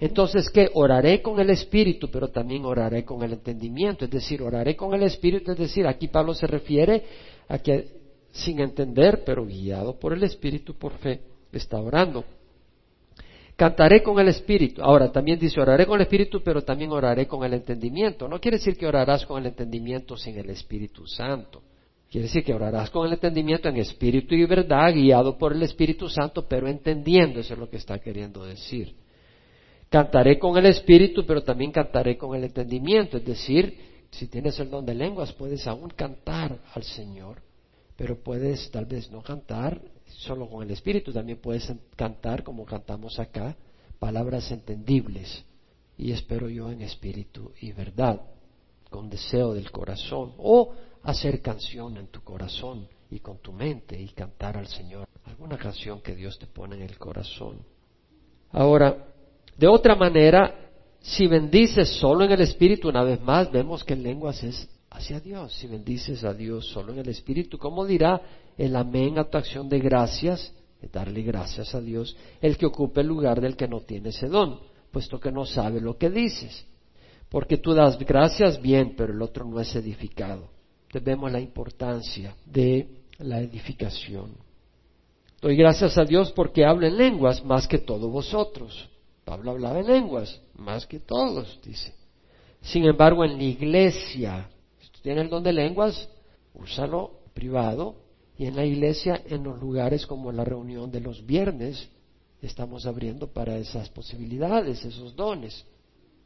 [0.00, 0.70] Entonces, ¿qué?
[0.74, 4.04] Oraré con el espíritu, pero también oraré con el entendimiento.
[4.04, 7.04] Es decir, oraré con el espíritu, es decir, aquí Pablo se refiere
[7.48, 7.88] a que
[8.32, 11.20] sin entender, pero guiado por el espíritu, por fe,
[11.52, 12.24] está orando.
[13.56, 14.82] Cantaré con el espíritu.
[14.82, 18.26] Ahora, también dice, oraré con el espíritu, pero también oraré con el entendimiento.
[18.26, 21.62] No quiere decir que orarás con el entendimiento sin el Espíritu Santo.
[22.10, 26.08] Quiere decir que orarás con el entendimiento en espíritu y verdad, guiado por el Espíritu
[26.08, 28.94] Santo, pero entendiendo, eso es lo que está queriendo decir.
[29.94, 34.68] Cantaré con el espíritu, pero también cantaré con el entendimiento, es decir, si tienes el
[34.68, 37.40] don de lenguas, puedes aún cantar al Señor,
[37.94, 43.20] pero puedes tal vez no cantar solo con el espíritu, también puedes cantar como cantamos
[43.20, 43.56] acá,
[44.00, 45.44] palabras entendibles,
[45.96, 48.20] y espero yo en espíritu y verdad,
[48.90, 54.08] con deseo del corazón, o hacer canción en tu corazón y con tu mente y
[54.08, 55.06] cantar al Señor.
[55.26, 57.60] Alguna canción que Dios te pone en el corazón.
[58.50, 59.13] Ahora,
[59.56, 64.02] de otra manera, si bendices solo en el Espíritu, una vez más vemos que en
[64.02, 65.52] lenguas es hacia Dios.
[65.54, 68.20] Si bendices a Dios solo en el Espíritu, ¿cómo dirá
[68.56, 70.52] el amén a tu acción de gracias?
[70.92, 74.60] darle gracias a Dios, el que ocupe el lugar del que no tiene ese don,
[74.90, 76.66] puesto que no sabe lo que dices.
[77.28, 80.48] Porque tú das gracias bien, pero el otro no es edificado.
[80.92, 82.88] Debemos la importancia de
[83.18, 84.36] la edificación.
[85.40, 88.88] Doy gracias a Dios porque hablo en lenguas más que todos vosotros.
[89.24, 91.94] Pablo hablaba en lenguas más que todos, dice.
[92.60, 96.08] Sin embargo, en la iglesia, si tú tienes el don de lenguas,
[96.54, 97.96] úsalo privado
[98.38, 101.88] y en la iglesia, en los lugares como la reunión de los viernes,
[102.42, 105.64] estamos abriendo para esas posibilidades, esos dones.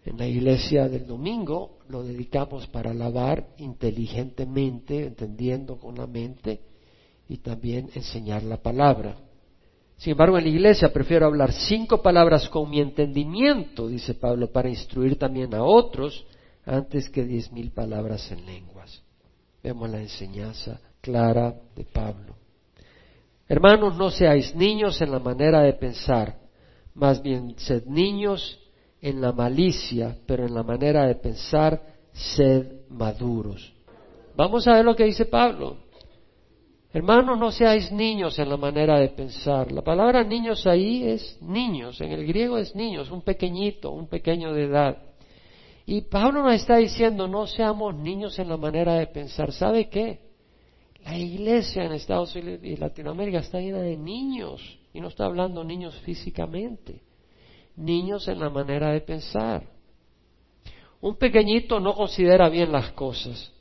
[0.04, 6.60] En la iglesia del domingo lo dedicamos para alabar inteligentemente, entendiendo con la mente
[7.28, 9.16] y también enseñar la palabra.
[9.98, 14.68] Sin embargo, en la iglesia prefiero hablar cinco palabras con mi entendimiento, dice Pablo, para
[14.68, 16.24] instruir también a otros
[16.64, 19.02] antes que diez mil palabras en lenguas.
[19.60, 22.36] Vemos la enseñanza clara de Pablo.
[23.48, 26.38] Hermanos, no seáis niños en la manera de pensar,
[26.94, 28.60] más bien sed niños
[29.00, 31.82] en la malicia, pero en la manera de pensar,
[32.12, 33.72] sed maduros.
[34.36, 35.87] Vamos a ver lo que dice Pablo.
[36.90, 39.70] Hermanos, no seáis niños en la manera de pensar.
[39.72, 44.54] La palabra niños ahí es niños, en el griego es niños, un pequeñito, un pequeño
[44.54, 45.02] de edad.
[45.84, 49.52] Y Pablo nos está diciendo, no seamos niños en la manera de pensar.
[49.52, 50.20] ¿Sabe qué?
[51.04, 55.64] La iglesia en Estados Unidos y Latinoamérica está llena de niños, y no está hablando
[55.64, 57.02] niños físicamente,
[57.76, 59.62] niños en la manera de pensar.
[61.00, 63.52] Un pequeñito no considera bien las cosas,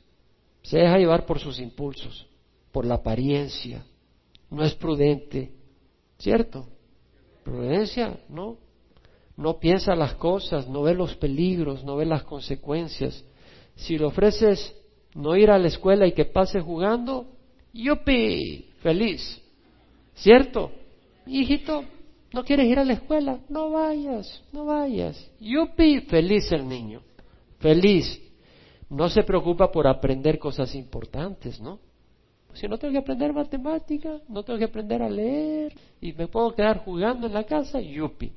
[0.62, 2.26] se deja llevar por sus impulsos,
[2.72, 3.84] por la apariencia,
[4.50, 5.52] no es prudente,
[6.18, 6.66] ¿cierto?
[7.44, 8.58] Prudencia, ¿no?
[9.36, 13.24] No piensa las cosas, no ve los peligros, no ve las consecuencias.
[13.76, 14.74] Si le ofreces
[15.14, 17.26] no ir a la escuela y que pase jugando,
[17.72, 19.40] yupi, feliz.
[20.14, 20.72] ¿Cierto?
[21.26, 21.84] Hijito,
[22.32, 23.38] ¿no quieres ir a la escuela?
[23.48, 25.30] No vayas, no vayas.
[25.38, 27.02] Yupi, feliz el niño.
[27.60, 28.20] Feliz.
[28.90, 31.78] No se preocupa por aprender cosas importantes, ¿no?
[32.54, 36.54] Si no tengo que aprender matemática, no tengo que aprender a leer y me puedo
[36.54, 38.32] quedar jugando en la casa, yupi.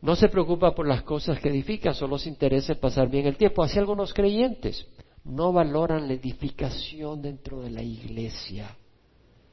[0.00, 3.36] No se preocupa por las cosas que edifican, solo se interesa en pasar bien el
[3.36, 3.62] tiempo.
[3.62, 4.86] Así algunos creyentes
[5.24, 8.76] no valoran la edificación dentro de la iglesia,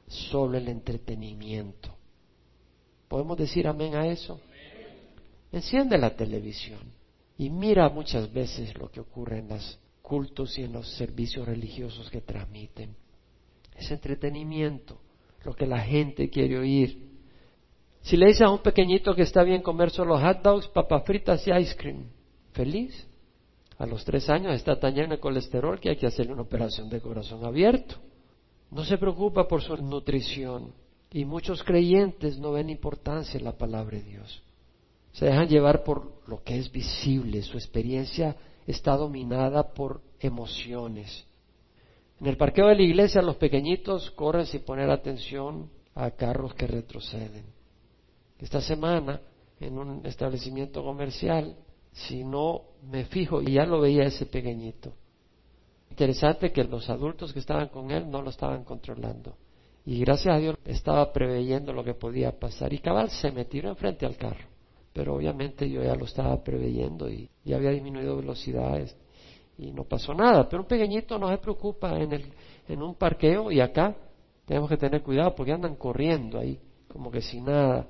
[0.08, 1.89] solo el entretenimiento.
[3.08, 4.39] ¿Podemos decir amén a eso?
[5.52, 6.80] Enciende la televisión
[7.38, 12.10] y mira muchas veces lo que ocurre en los cultos y en los servicios religiosos
[12.10, 12.96] que transmiten.
[13.82, 15.00] Es entretenimiento,
[15.44, 17.10] lo que la gente quiere oír.
[18.02, 21.48] Si le dices a un pequeñito que está bien comer solo hot dogs, papas fritas
[21.48, 22.06] y ice cream,
[22.54, 23.08] ¿feliz?
[23.82, 26.88] a los tres años está tan lleno de colesterol que hay que hacerle una operación
[26.88, 27.96] de corazón abierto.
[28.70, 30.72] No se preocupa por su nutrición
[31.10, 34.44] y muchos creyentes no ven importancia en la palabra de Dios.
[35.13, 38.36] Se dejan llevar por lo que es visible, su experiencia
[38.67, 41.26] está dominada por emociones.
[42.22, 46.68] En el parqueo de la iglesia los pequeñitos corren sin poner atención a carros que
[46.68, 47.46] retroceden.
[48.38, 49.22] Esta semana,
[49.60, 51.56] en un establecimiento comercial,
[51.92, 54.94] si no me fijo, y ya lo veía ese pequeñito.
[55.90, 59.36] Interesante que los adultos que estaban con él no lo estaban controlando.
[59.84, 62.72] Y gracias a Dios estaba preveyendo lo que podía pasar.
[62.72, 64.46] Y cabal se metió enfrente al carro.
[64.94, 68.96] Pero obviamente yo ya lo estaba preveyendo y ya había disminuido velocidades
[69.62, 70.50] y no pasó nada.
[70.50, 72.34] Pero un pequeñito no se preocupa en, el,
[72.67, 73.95] en un parqueo y acá
[74.45, 77.88] tenemos que tener cuidado porque andan corriendo ahí como que sin nada.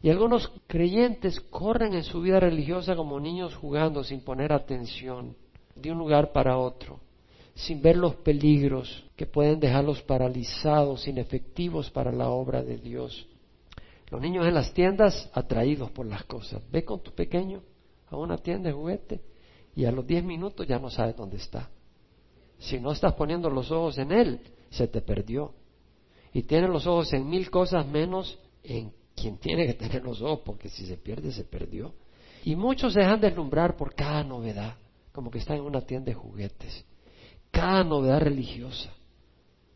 [0.00, 5.36] Y algunos creyentes corren en su vida religiosa como niños jugando sin poner atención
[5.76, 7.00] de un lugar para otro,
[7.54, 13.28] sin ver los peligros que pueden dejarlos paralizados, inefectivos para la obra de Dios.
[14.10, 16.62] Los niños en las tiendas atraídos por las cosas.
[16.70, 17.62] Ve con tu pequeño
[18.08, 19.33] a una tienda de juguete
[19.76, 21.68] y a los diez minutos ya no sabes dónde está.
[22.58, 25.52] Si no estás poniendo los ojos en él, se te perdió.
[26.32, 30.40] Y tiene los ojos en mil cosas menos en quien tiene que tener los ojos,
[30.44, 31.94] porque si se pierde, se perdió.
[32.44, 34.76] Y muchos se dejan deslumbrar por cada novedad,
[35.12, 36.84] como que están en una tienda de juguetes.
[37.50, 38.90] Cada novedad religiosa.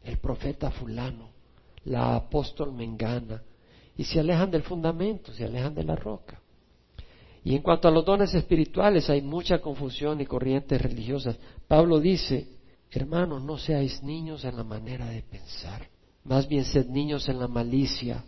[0.02, 1.30] El profeta fulano,
[1.84, 3.42] la apóstol mengana,
[3.96, 6.40] y se alejan del fundamento, se alejan de la roca.
[7.48, 11.38] Y en cuanto a los dones espirituales, hay mucha confusión y corrientes religiosas.
[11.66, 12.46] Pablo dice,
[12.90, 15.88] hermanos, no seáis niños en la manera de pensar
[16.24, 18.22] Más bien sed niños en la malicia.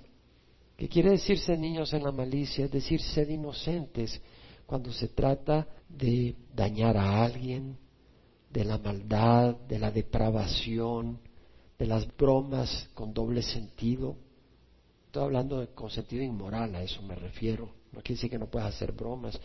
[0.74, 2.64] ¿Qué quiere decir ser niños en la malicia?
[2.64, 4.18] Es decir, sed inocentes
[4.64, 7.76] cuando se trata de dañar a alguien,
[8.50, 11.18] de la maldad, de la depravación,
[11.78, 14.16] de las bromas con doble sentido.
[15.04, 17.79] Estoy hablando de, con sentido inmoral, a eso me refiero.
[17.92, 19.38] No quiere decir que no puedas hacer bromas.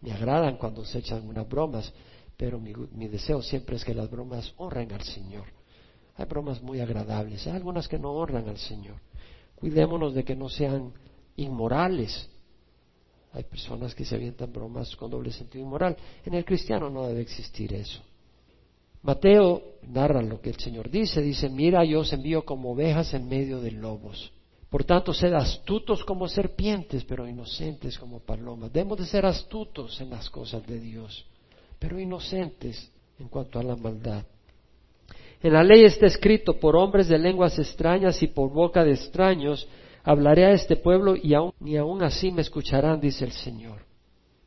[0.00, 1.92] Me agradan cuando se echan unas bromas,
[2.36, 5.44] pero mi, mi deseo siempre es que las bromas honren al Señor.
[6.16, 8.96] Hay bromas muy agradables, hay algunas que no honran al Señor.
[9.54, 10.92] Cuidémonos de que no sean
[11.36, 12.28] inmorales.
[13.32, 15.96] Hay personas que se avientan bromas con doble sentido inmoral.
[16.24, 18.02] En el cristiano no debe existir eso.
[19.02, 23.28] Mateo narra lo que el Señor dice, dice, mira, yo os envío como ovejas en
[23.28, 24.32] medio de lobos.
[24.72, 28.72] Por tanto, sed astutos como serpientes, pero inocentes como palomas.
[28.72, 31.26] Debemos de ser astutos en las cosas de Dios,
[31.78, 34.24] pero inocentes en cuanto a la maldad.
[35.42, 39.68] En la ley está escrito, por hombres de lenguas extrañas y por boca de extraños,
[40.04, 43.84] hablaré a este pueblo y aún, ni aún así me escucharán, dice el Señor.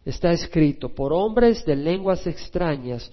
[0.03, 3.11] Está escrito, por hombres de lenguas extrañas.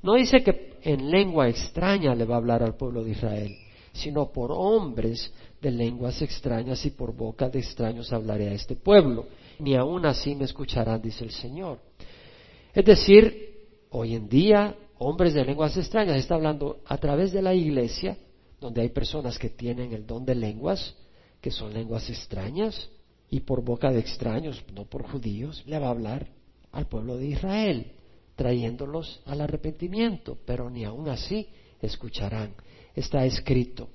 [0.00, 3.54] No dice que en lengua extraña le va a hablar al pueblo de Israel,
[3.92, 5.30] sino por hombres
[5.64, 9.26] de lenguas extrañas y por boca de extraños hablaré a este pueblo.
[9.58, 11.78] Ni aún así me escucharán, dice el Señor.
[12.74, 17.54] Es decir, hoy en día, hombres de lenguas extrañas, está hablando a través de la
[17.54, 18.18] iglesia,
[18.60, 20.94] donde hay personas que tienen el don de lenguas,
[21.40, 22.90] que son lenguas extrañas,
[23.30, 26.28] y por boca de extraños, no por judíos, le va a hablar
[26.72, 27.92] al pueblo de Israel,
[28.36, 31.48] trayéndolos al arrepentimiento, pero ni aún así
[31.80, 32.52] escucharán.
[32.94, 33.88] Está escrito.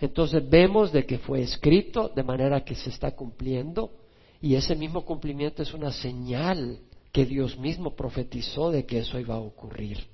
[0.00, 3.90] Entonces vemos de que fue escrito de manera que se está cumpliendo
[4.40, 6.78] y ese mismo cumplimiento es una señal
[7.12, 10.06] que Dios mismo profetizó de que eso iba a ocurrir.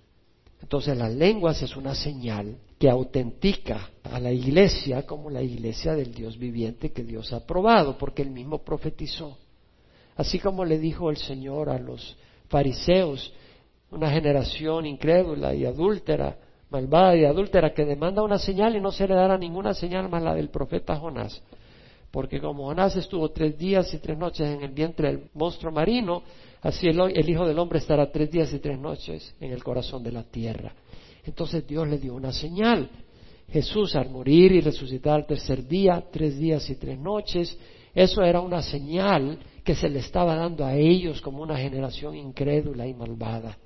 [0.63, 6.15] Entonces las lenguas es una señal que autentica a la iglesia como la iglesia del
[6.15, 9.37] Dios viviente que Dios ha aprobado, porque él mismo profetizó.
[10.17, 12.17] Así como le dijo el Señor a los
[12.49, 13.33] fariseos,
[13.91, 16.39] una generación incrédula y adúltera,
[16.73, 20.23] malvada y adúltera que demanda una señal y no se le dará ninguna señal más
[20.23, 21.41] la del profeta Jonás.
[22.11, 26.23] Porque como Jonás estuvo tres días y tres noches en el vientre del monstruo marino,
[26.63, 30.03] así el, el Hijo del Hombre estará tres días y tres noches en el corazón
[30.03, 30.73] de la tierra.
[31.25, 32.91] Entonces Dios le dio una señal.
[33.51, 37.59] Jesús al morir y resucitar al tercer día, tres días y tres noches,
[37.95, 42.87] eso era una señal que se le estaba dando a ellos como una generación incrédula
[42.87, 43.59] y malvada,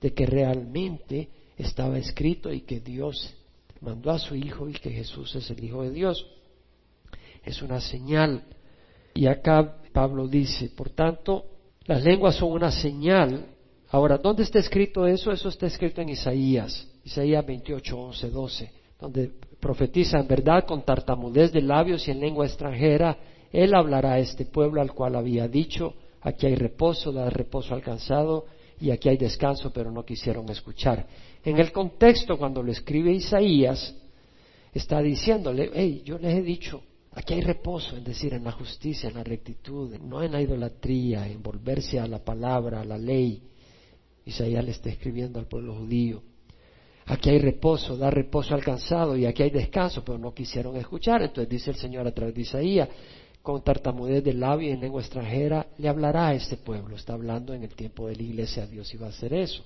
[0.00, 3.34] de que realmente estaba escrito y que Dios
[3.80, 6.26] mandó a su Hijo y que Jesús es el Hijo de Dios.
[7.44, 8.42] Es una señal.
[9.14, 11.44] Y acá Pablo dice, por tanto,
[11.86, 13.46] las lenguas son una señal.
[13.90, 15.30] Ahora, ¿dónde está escrito eso?
[15.30, 19.30] Eso está escrito en Isaías, Isaías 28, 11, 12, donde
[19.60, 23.16] profetiza en verdad con tartamudez de labios y en lengua extranjera,
[23.52, 28.46] Él hablará a este pueblo al cual había dicho, aquí hay reposo, da reposo alcanzado,
[28.80, 31.06] y aquí hay descanso, pero no quisieron escuchar.
[31.46, 33.94] En el contexto, cuando lo escribe Isaías,
[34.74, 36.82] está diciéndole, hey, yo les he dicho,
[37.12, 41.28] aquí hay reposo, es decir, en la justicia, en la rectitud, no en la idolatría,
[41.28, 43.40] en volverse a la palabra, a la ley.
[44.24, 46.20] Isaías le está escribiendo al pueblo judío.
[47.04, 51.22] Aquí hay reposo, da reposo alcanzado y aquí hay descanso, pero no quisieron escuchar.
[51.22, 52.88] Entonces dice el Señor a través de Isaías,
[53.40, 56.96] con tartamudez de labio y en lengua extranjera, le hablará a este pueblo.
[56.96, 59.62] Está hablando en el tiempo de la iglesia, Dios iba a hacer eso.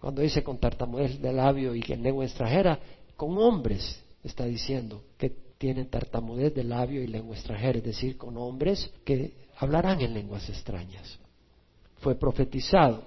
[0.00, 2.78] Cuando dice con tartamudez de labio y en lengua extranjera,
[3.16, 8.36] con hombres está diciendo que tienen tartamudez de labio y lengua extranjera, es decir, con
[8.36, 11.18] hombres que hablarán en lenguas extrañas.
[11.98, 13.02] Fue profetizado.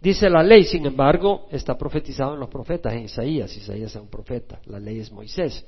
[0.00, 3.56] Dice la ley, sin embargo, está profetizado en los profetas, en Isaías.
[3.56, 5.64] Isaías es un profeta, la ley es Moisés.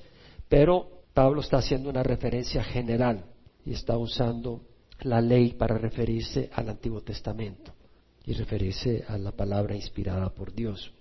[0.48, 3.24] Pero Pablo está haciendo una referencia general
[3.64, 4.60] y está usando
[5.00, 7.72] la ley para referirse al Antiguo Testamento
[8.28, 10.92] y referirse a la palabra inspirada por Dios.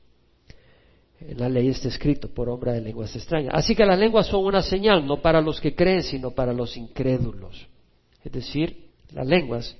[1.20, 3.54] En la ley está escrito por obra de lenguas extrañas.
[3.54, 6.78] Así que las lenguas son una señal, no para los que creen, sino para los
[6.78, 7.68] incrédulos.
[8.24, 9.76] Es decir, las lenguas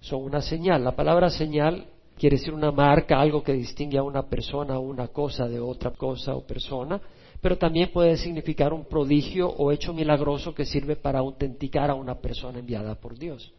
[0.00, 0.84] son una señal.
[0.84, 1.86] La palabra señal
[2.16, 5.90] quiere decir una marca, algo que distingue a una persona o una cosa de otra
[5.90, 7.00] cosa o persona
[7.42, 12.14] pero también puede significar un prodigio o hecho milagroso que sirve para autenticar a una
[12.20, 13.52] persona enviada por Dios.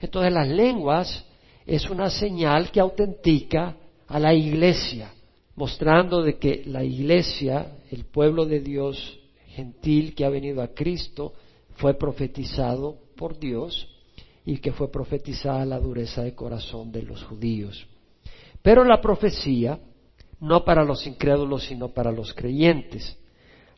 [0.00, 1.22] Entonces las lenguas
[1.66, 5.12] es una señal que autentica a la iglesia,
[5.56, 11.32] mostrando de que la iglesia, el pueblo de Dios gentil que ha venido a Cristo,
[11.76, 13.88] fue profetizado por Dios
[14.44, 17.86] y que fue profetizada la dureza de corazón de los judíos.
[18.62, 19.78] Pero la profecía
[20.40, 23.16] no para los incrédulos, sino para los creyentes.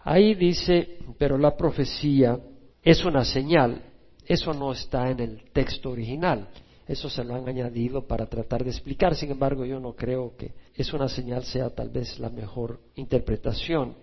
[0.01, 2.39] Ahí dice, pero la profecía
[2.83, 3.83] es una señal.
[4.27, 6.49] Eso no está en el texto original.
[6.87, 9.17] Eso se lo han añadido para tratar de explicar.
[9.17, 13.95] Sin embargo, yo no creo que es una señal sea tal vez la mejor interpretación.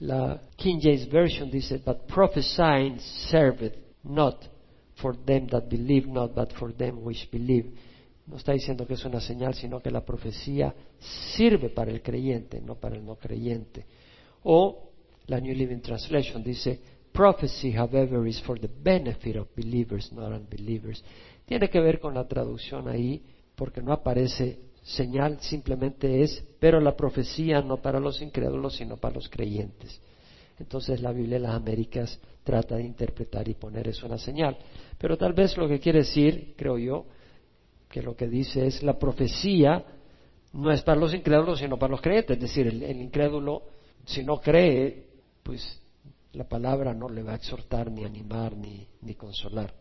[0.00, 2.98] La King James Version dice, But prophesying
[3.30, 4.44] serveth not
[4.96, 7.72] for them that believe not, but for them which believe.
[8.26, 10.74] No está diciendo que es una señal, sino que la profecía
[11.34, 13.86] sirve para el creyente, no para el no creyente.
[14.44, 14.90] O
[15.26, 16.78] la New Living Translation dice,
[17.12, 21.02] Prophecy, however, is for the benefit of believers, not unbelievers.
[21.46, 23.22] Tiene que ver con la traducción ahí,
[23.54, 29.14] porque no aparece señal, simplemente es, pero la profecía no para los incrédulos, sino para
[29.14, 30.00] los creyentes.
[30.58, 34.56] Entonces la Biblia de las Américas trata de interpretar y poner eso una señal.
[34.98, 37.06] Pero tal vez lo que quiere decir, creo yo,
[37.88, 39.84] que lo que dice es la profecía
[40.52, 42.36] no es para los incrédulos, sino para los creyentes.
[42.36, 43.62] Es decir, el, el incrédulo,
[44.04, 45.06] si no cree,
[45.42, 45.80] pues
[46.32, 49.72] la palabra no le va a exhortar, ni animar, ni, ni consolar.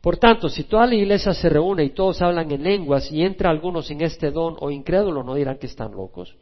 [0.00, 3.50] Por tanto, si toda la iglesia se reúne y todos hablan en lenguas y entra
[3.50, 6.34] alguno sin este don o incrédulo, no dirán que están locos.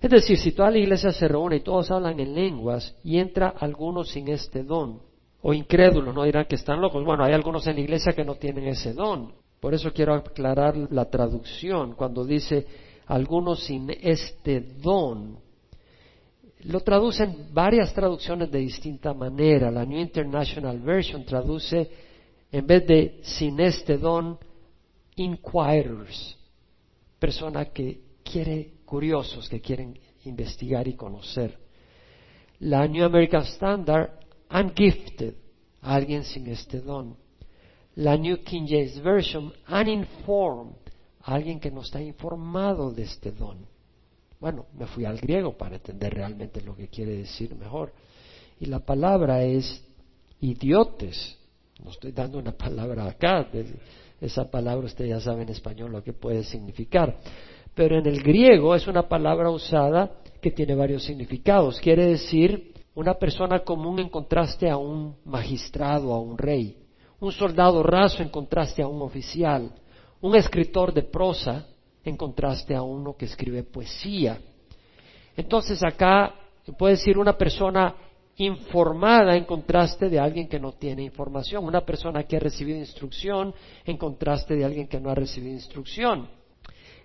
[0.00, 3.54] Es decir, si toda la iglesia se reúne y todos hablan en lenguas y entra
[3.56, 5.00] alguno sin este don
[5.40, 7.04] o incrédulo, no dirán que están locos.
[7.04, 9.32] Bueno, hay algunos en la iglesia que no tienen ese don.
[9.60, 12.66] Por eso quiero aclarar la traducción cuando dice
[13.06, 15.38] algunos sin este don.
[16.64, 19.70] Lo traducen varias traducciones de distinta manera.
[19.70, 21.90] La New International Version traduce,
[22.52, 24.38] en vez de sin este don,
[25.16, 26.36] inquirers,
[27.18, 31.58] persona que quiere, curiosos, que quieren investigar y conocer.
[32.60, 34.10] La New American Standard,
[34.50, 35.34] ungifted,
[35.80, 37.16] alguien sin este don.
[37.96, 40.76] La New King James Version, uninformed,
[41.22, 43.66] alguien que no está informado de este don.
[44.40, 47.92] Bueno, me fui al griego para entender realmente lo que quiere decir mejor.
[48.60, 49.84] Y la palabra es
[50.40, 51.38] idiotes.
[51.84, 53.48] No estoy dando una palabra acá.
[54.20, 57.18] esa palabra usted ya sabe en español lo que puede significar.
[57.74, 60.10] Pero en el griego es una palabra usada
[60.40, 61.80] que tiene varios significados.
[61.80, 66.76] Quiere decir una persona común en contraste a un magistrado, a un rey.
[67.20, 69.72] Un soldado raso en contraste a un oficial.
[70.20, 71.66] Un escritor de prosa
[72.04, 74.38] en contraste a uno que escribe poesía.
[75.36, 76.34] Entonces acá
[76.78, 77.94] puede decir una persona
[78.42, 83.54] informada en contraste de alguien que no tiene información, una persona que ha recibido instrucción
[83.84, 86.28] en contraste de alguien que no ha recibido instrucción.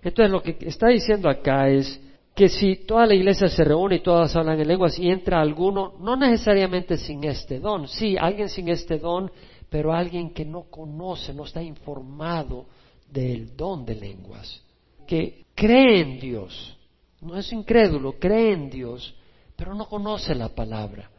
[0.02, 2.00] Entonces lo que está diciendo acá es
[2.34, 5.94] que si toda la iglesia se reúne y todas hablan en lenguas y entra alguno,
[5.98, 9.30] no necesariamente sin este don, sí, alguien sin este don,
[9.68, 12.66] pero alguien que no conoce, no está informado
[13.10, 14.62] del don de lenguas
[15.08, 16.76] que cree en Dios,
[17.22, 19.16] no es incrédulo, cree en Dios,
[19.56, 21.10] pero no conoce la palabra.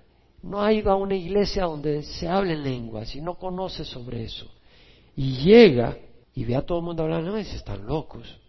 [0.41, 4.23] No ha ido a una iglesia donde se hable en lenguas y no conoce sobre
[4.23, 4.49] eso.
[5.15, 5.97] Y llega
[6.33, 8.39] y ve a todo el mundo lenguas y dice, están locos.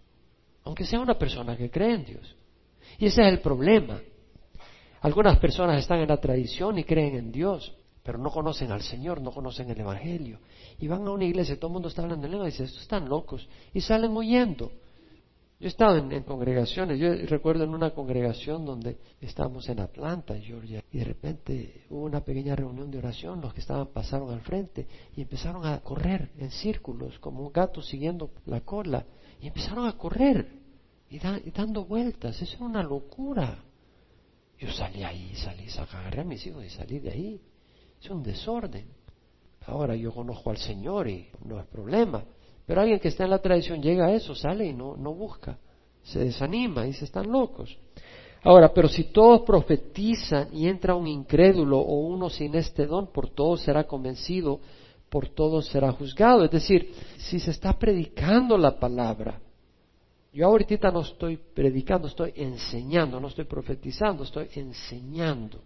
[0.65, 2.37] Aunque sea una persona que cree en Dios.
[2.99, 4.01] Y ese es el problema.
[5.01, 9.21] Algunas personas están en la tradición y creen en Dios, pero no conocen al Señor,
[9.21, 10.39] no conocen el Evangelio.
[10.79, 12.67] Y van a una iglesia, y todo el mundo está hablando en lengua y dicen,
[12.67, 13.49] estos están locos.
[13.73, 14.71] Y salen huyendo.
[15.61, 20.83] Yo he estado en, congregaciones, yo recuerdo en una congregación donde estábamos en Atlanta, Georgia,
[20.91, 24.87] y de repente hubo una pequeña reunión de oración, los que estaban pasaron al frente
[25.15, 29.05] y empezaron a correr en círculos como un gato siguiendo la cola,
[29.39, 30.51] y empezaron a correr
[31.11, 33.63] y, dando vueltas, eso era una locura.
[34.59, 37.41] Yo salí ahí, salí, agarré a mis hijos y salí de ahí,
[38.01, 38.87] es un desorden.
[39.67, 42.25] Ahora yo conozco al Señor y no es problema,
[42.71, 45.59] pero alguien que está en la tradición llega a eso, sale y no, no busca,
[46.05, 47.77] se desanima, y dice, están locos.
[48.45, 53.29] Ahora, pero si todos profetizan y entra un incrédulo o uno sin este don, por
[53.31, 54.61] todos será convencido,
[55.09, 56.45] por todos será juzgado.
[56.45, 59.41] Es decir, si se está predicando la palabra,
[60.33, 65.59] yo ahorita no estoy predicando, estoy enseñando, no estoy profetizando, estoy enseñando.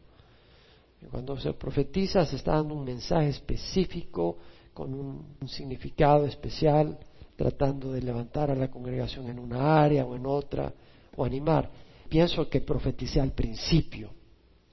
[1.11, 4.38] cuando se profetiza se está dando un mensaje específico,
[4.75, 6.99] con un, significado especial,
[7.37, 10.72] tratando de levantar a la congregación en una área o en otra,
[11.16, 11.70] o animar.
[12.09, 14.11] Pienso que profeticé al principio,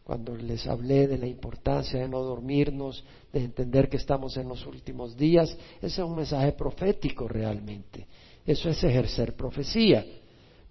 [0.03, 4.65] cuando les hablé de la importancia de no dormirnos, de entender que estamos en los
[4.65, 5.55] últimos días.
[5.77, 8.07] Ese es un mensaje profético realmente.
[8.45, 10.03] Eso es ejercer profecía.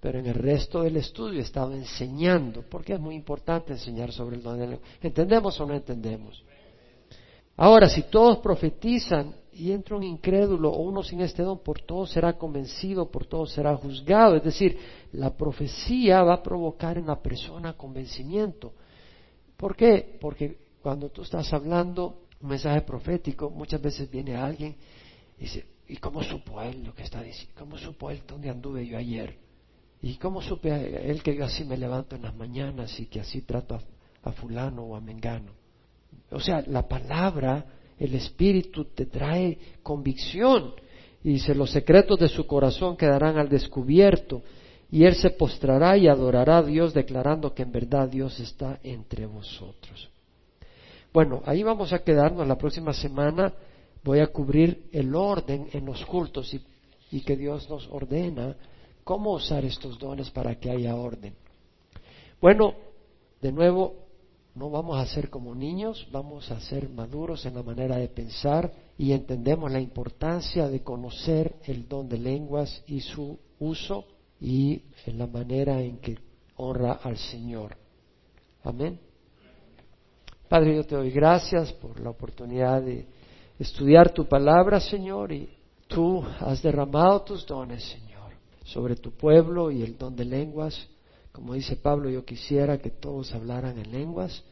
[0.01, 4.37] Pero en el resto del estudio he estado enseñando, porque es muy importante enseñar sobre
[4.37, 6.43] el don de ¿Entendemos o no entendemos?
[7.57, 12.07] Ahora, si todos profetizan y entra un incrédulo o uno sin este don, por todo
[12.07, 14.37] será convencido, por todo será juzgado.
[14.37, 14.79] Es decir,
[15.13, 18.73] la profecía va a provocar en la persona convencimiento.
[19.57, 20.17] ¿Por qué?
[20.21, 24.75] Porque cuando tú estás hablando un mensaje profético, muchas veces viene alguien
[25.39, 27.53] y dice, ¿y cómo supo él lo que está diciendo?
[27.59, 29.37] ¿Cómo supo él dónde anduve yo ayer?
[30.03, 33.43] ¿Y cómo supe él que yo así me levanto en las mañanas y que así
[33.43, 33.79] trato
[34.23, 35.53] a, fulano o a mengano?
[36.31, 37.65] O sea, la palabra,
[37.99, 40.75] el Espíritu te trae convicción
[41.23, 44.43] y dice, los secretos de su corazón quedarán al descubierto
[44.91, 49.27] y él se postrará y adorará a Dios declarando que en verdad Dios está entre
[49.27, 50.09] vosotros.
[51.13, 53.53] Bueno, ahí vamos a quedarnos la próxima semana.
[54.03, 56.63] Voy a cubrir el orden en los cultos y,
[57.11, 58.57] y que Dios nos ordena
[59.05, 61.35] cómo usar estos dones para que haya orden.
[62.41, 62.75] Bueno,
[63.43, 63.95] de nuevo,
[64.55, 68.73] no vamos a ser como niños, vamos a ser maduros en la manera de pensar
[68.99, 74.05] y entendemos la importancia de conocer el don de lenguas y su uso
[74.41, 76.19] y en la manera en que
[76.57, 77.77] honra al Señor.
[78.65, 78.99] Amén.
[80.49, 83.07] Padre, yo te doy gracias por la oportunidad de
[83.59, 85.49] estudiar tu palabra, Señor, y
[85.87, 88.33] tú has derramado tus dones, Señor,
[88.65, 90.89] sobre tu pueblo y el don de lenguas.
[91.33, 94.45] Como dice Pablo, yo quisiera que todos hablaran en lenguas.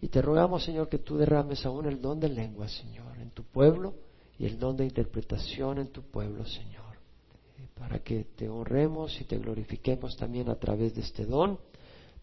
[0.00, 3.42] Y te rogamos, Señor, que tú derrames aún el don de lenguas, Señor, en tu
[3.44, 3.94] pueblo
[4.38, 6.98] y el don de interpretación en tu pueblo, Señor,
[7.74, 11.58] para que te honremos y te glorifiquemos también a través de este don.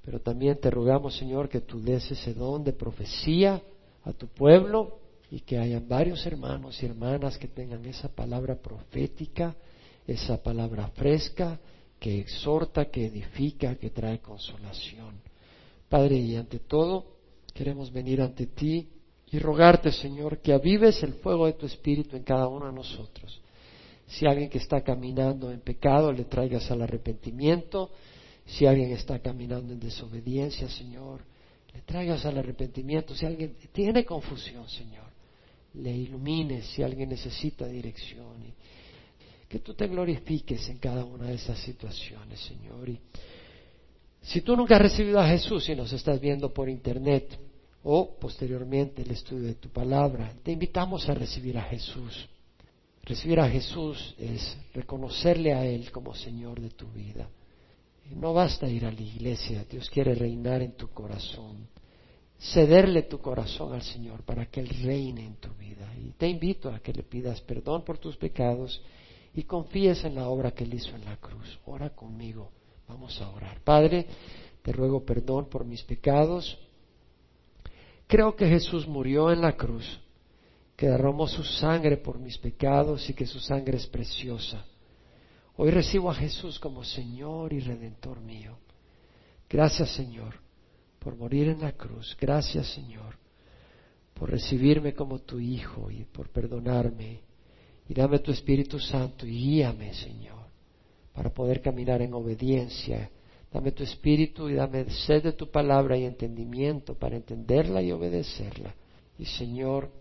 [0.03, 3.61] Pero también te rogamos, Señor, que tú des ese don de profecía
[4.03, 4.97] a tu pueblo
[5.29, 9.55] y que haya varios hermanos y hermanas que tengan esa palabra profética,
[10.05, 11.59] esa palabra fresca,
[12.01, 15.21] que exhorta, que edifica, que trae consolación.
[15.87, 17.05] Padre, y ante todo,
[17.53, 18.89] queremos venir ante ti
[19.31, 23.39] y rogarte, Señor, que avives el fuego de tu Espíritu en cada uno de nosotros.
[24.07, 27.91] Si alguien que está caminando en pecado, le traigas al arrepentimiento
[28.45, 31.21] si alguien está caminando en desobediencia, Señor,
[31.73, 33.15] le traigas al arrepentimiento.
[33.15, 35.05] Si alguien tiene confusión, Señor,
[35.75, 36.65] le ilumines.
[36.67, 38.35] Si alguien necesita dirección.
[39.51, 42.87] Que tú te glorifiques en cada una de esas situaciones, Señor.
[42.87, 42.97] Y
[44.21, 47.37] si tú nunca has recibido a Jesús y nos estás viendo por internet
[47.83, 52.29] o posteriormente el estudio de tu palabra, te invitamos a recibir a Jesús.
[53.03, 57.27] Recibir a Jesús es reconocerle a Él como Señor de tu vida.
[58.15, 61.67] No basta ir a la iglesia, Dios quiere reinar en tu corazón.
[62.39, 65.93] Cederle tu corazón al Señor para que Él reine en tu vida.
[65.97, 68.81] Y te invito a que le pidas perdón por tus pecados
[69.33, 71.59] y confíes en la obra que Él hizo en la cruz.
[71.65, 72.51] Ora conmigo,
[72.87, 73.61] vamos a orar.
[73.61, 74.07] Padre,
[74.61, 76.57] te ruego perdón por mis pecados.
[78.07, 79.99] Creo que Jesús murió en la cruz,
[80.75, 84.65] que derramó su sangre por mis pecados y que su sangre es preciosa
[85.57, 88.57] Hoy recibo a Jesús como Señor y Redentor mío.
[89.49, 90.35] Gracias Señor
[90.97, 92.17] por morir en la cruz.
[92.19, 93.19] Gracias Señor
[94.13, 97.21] por recibirme como tu Hijo y por perdonarme.
[97.91, 100.39] Y dame tu Espíritu Santo y guíame Señor
[101.13, 103.11] para poder caminar en obediencia.
[103.51, 108.73] Dame tu Espíritu y dame sed de tu palabra y entendimiento para entenderla y obedecerla.
[109.19, 109.91] Y Señor,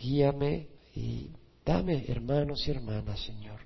[0.00, 1.30] guíame y
[1.64, 3.60] dame hermanos y hermanas, Señor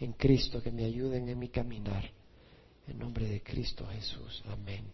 [0.00, 2.10] en Cristo que me ayuden en mi caminar.
[2.88, 4.42] En nombre de Cristo Jesús.
[4.48, 4.84] Amén.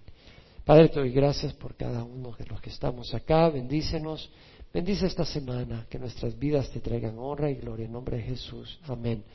[0.64, 3.48] Padre, te doy gracias por cada uno de los que estamos acá.
[3.48, 4.28] Bendícenos.
[4.72, 5.86] Bendice esta semana.
[5.88, 8.78] Que nuestras vidas te traigan honra y gloria en nombre de Jesús.
[8.86, 9.24] Amén.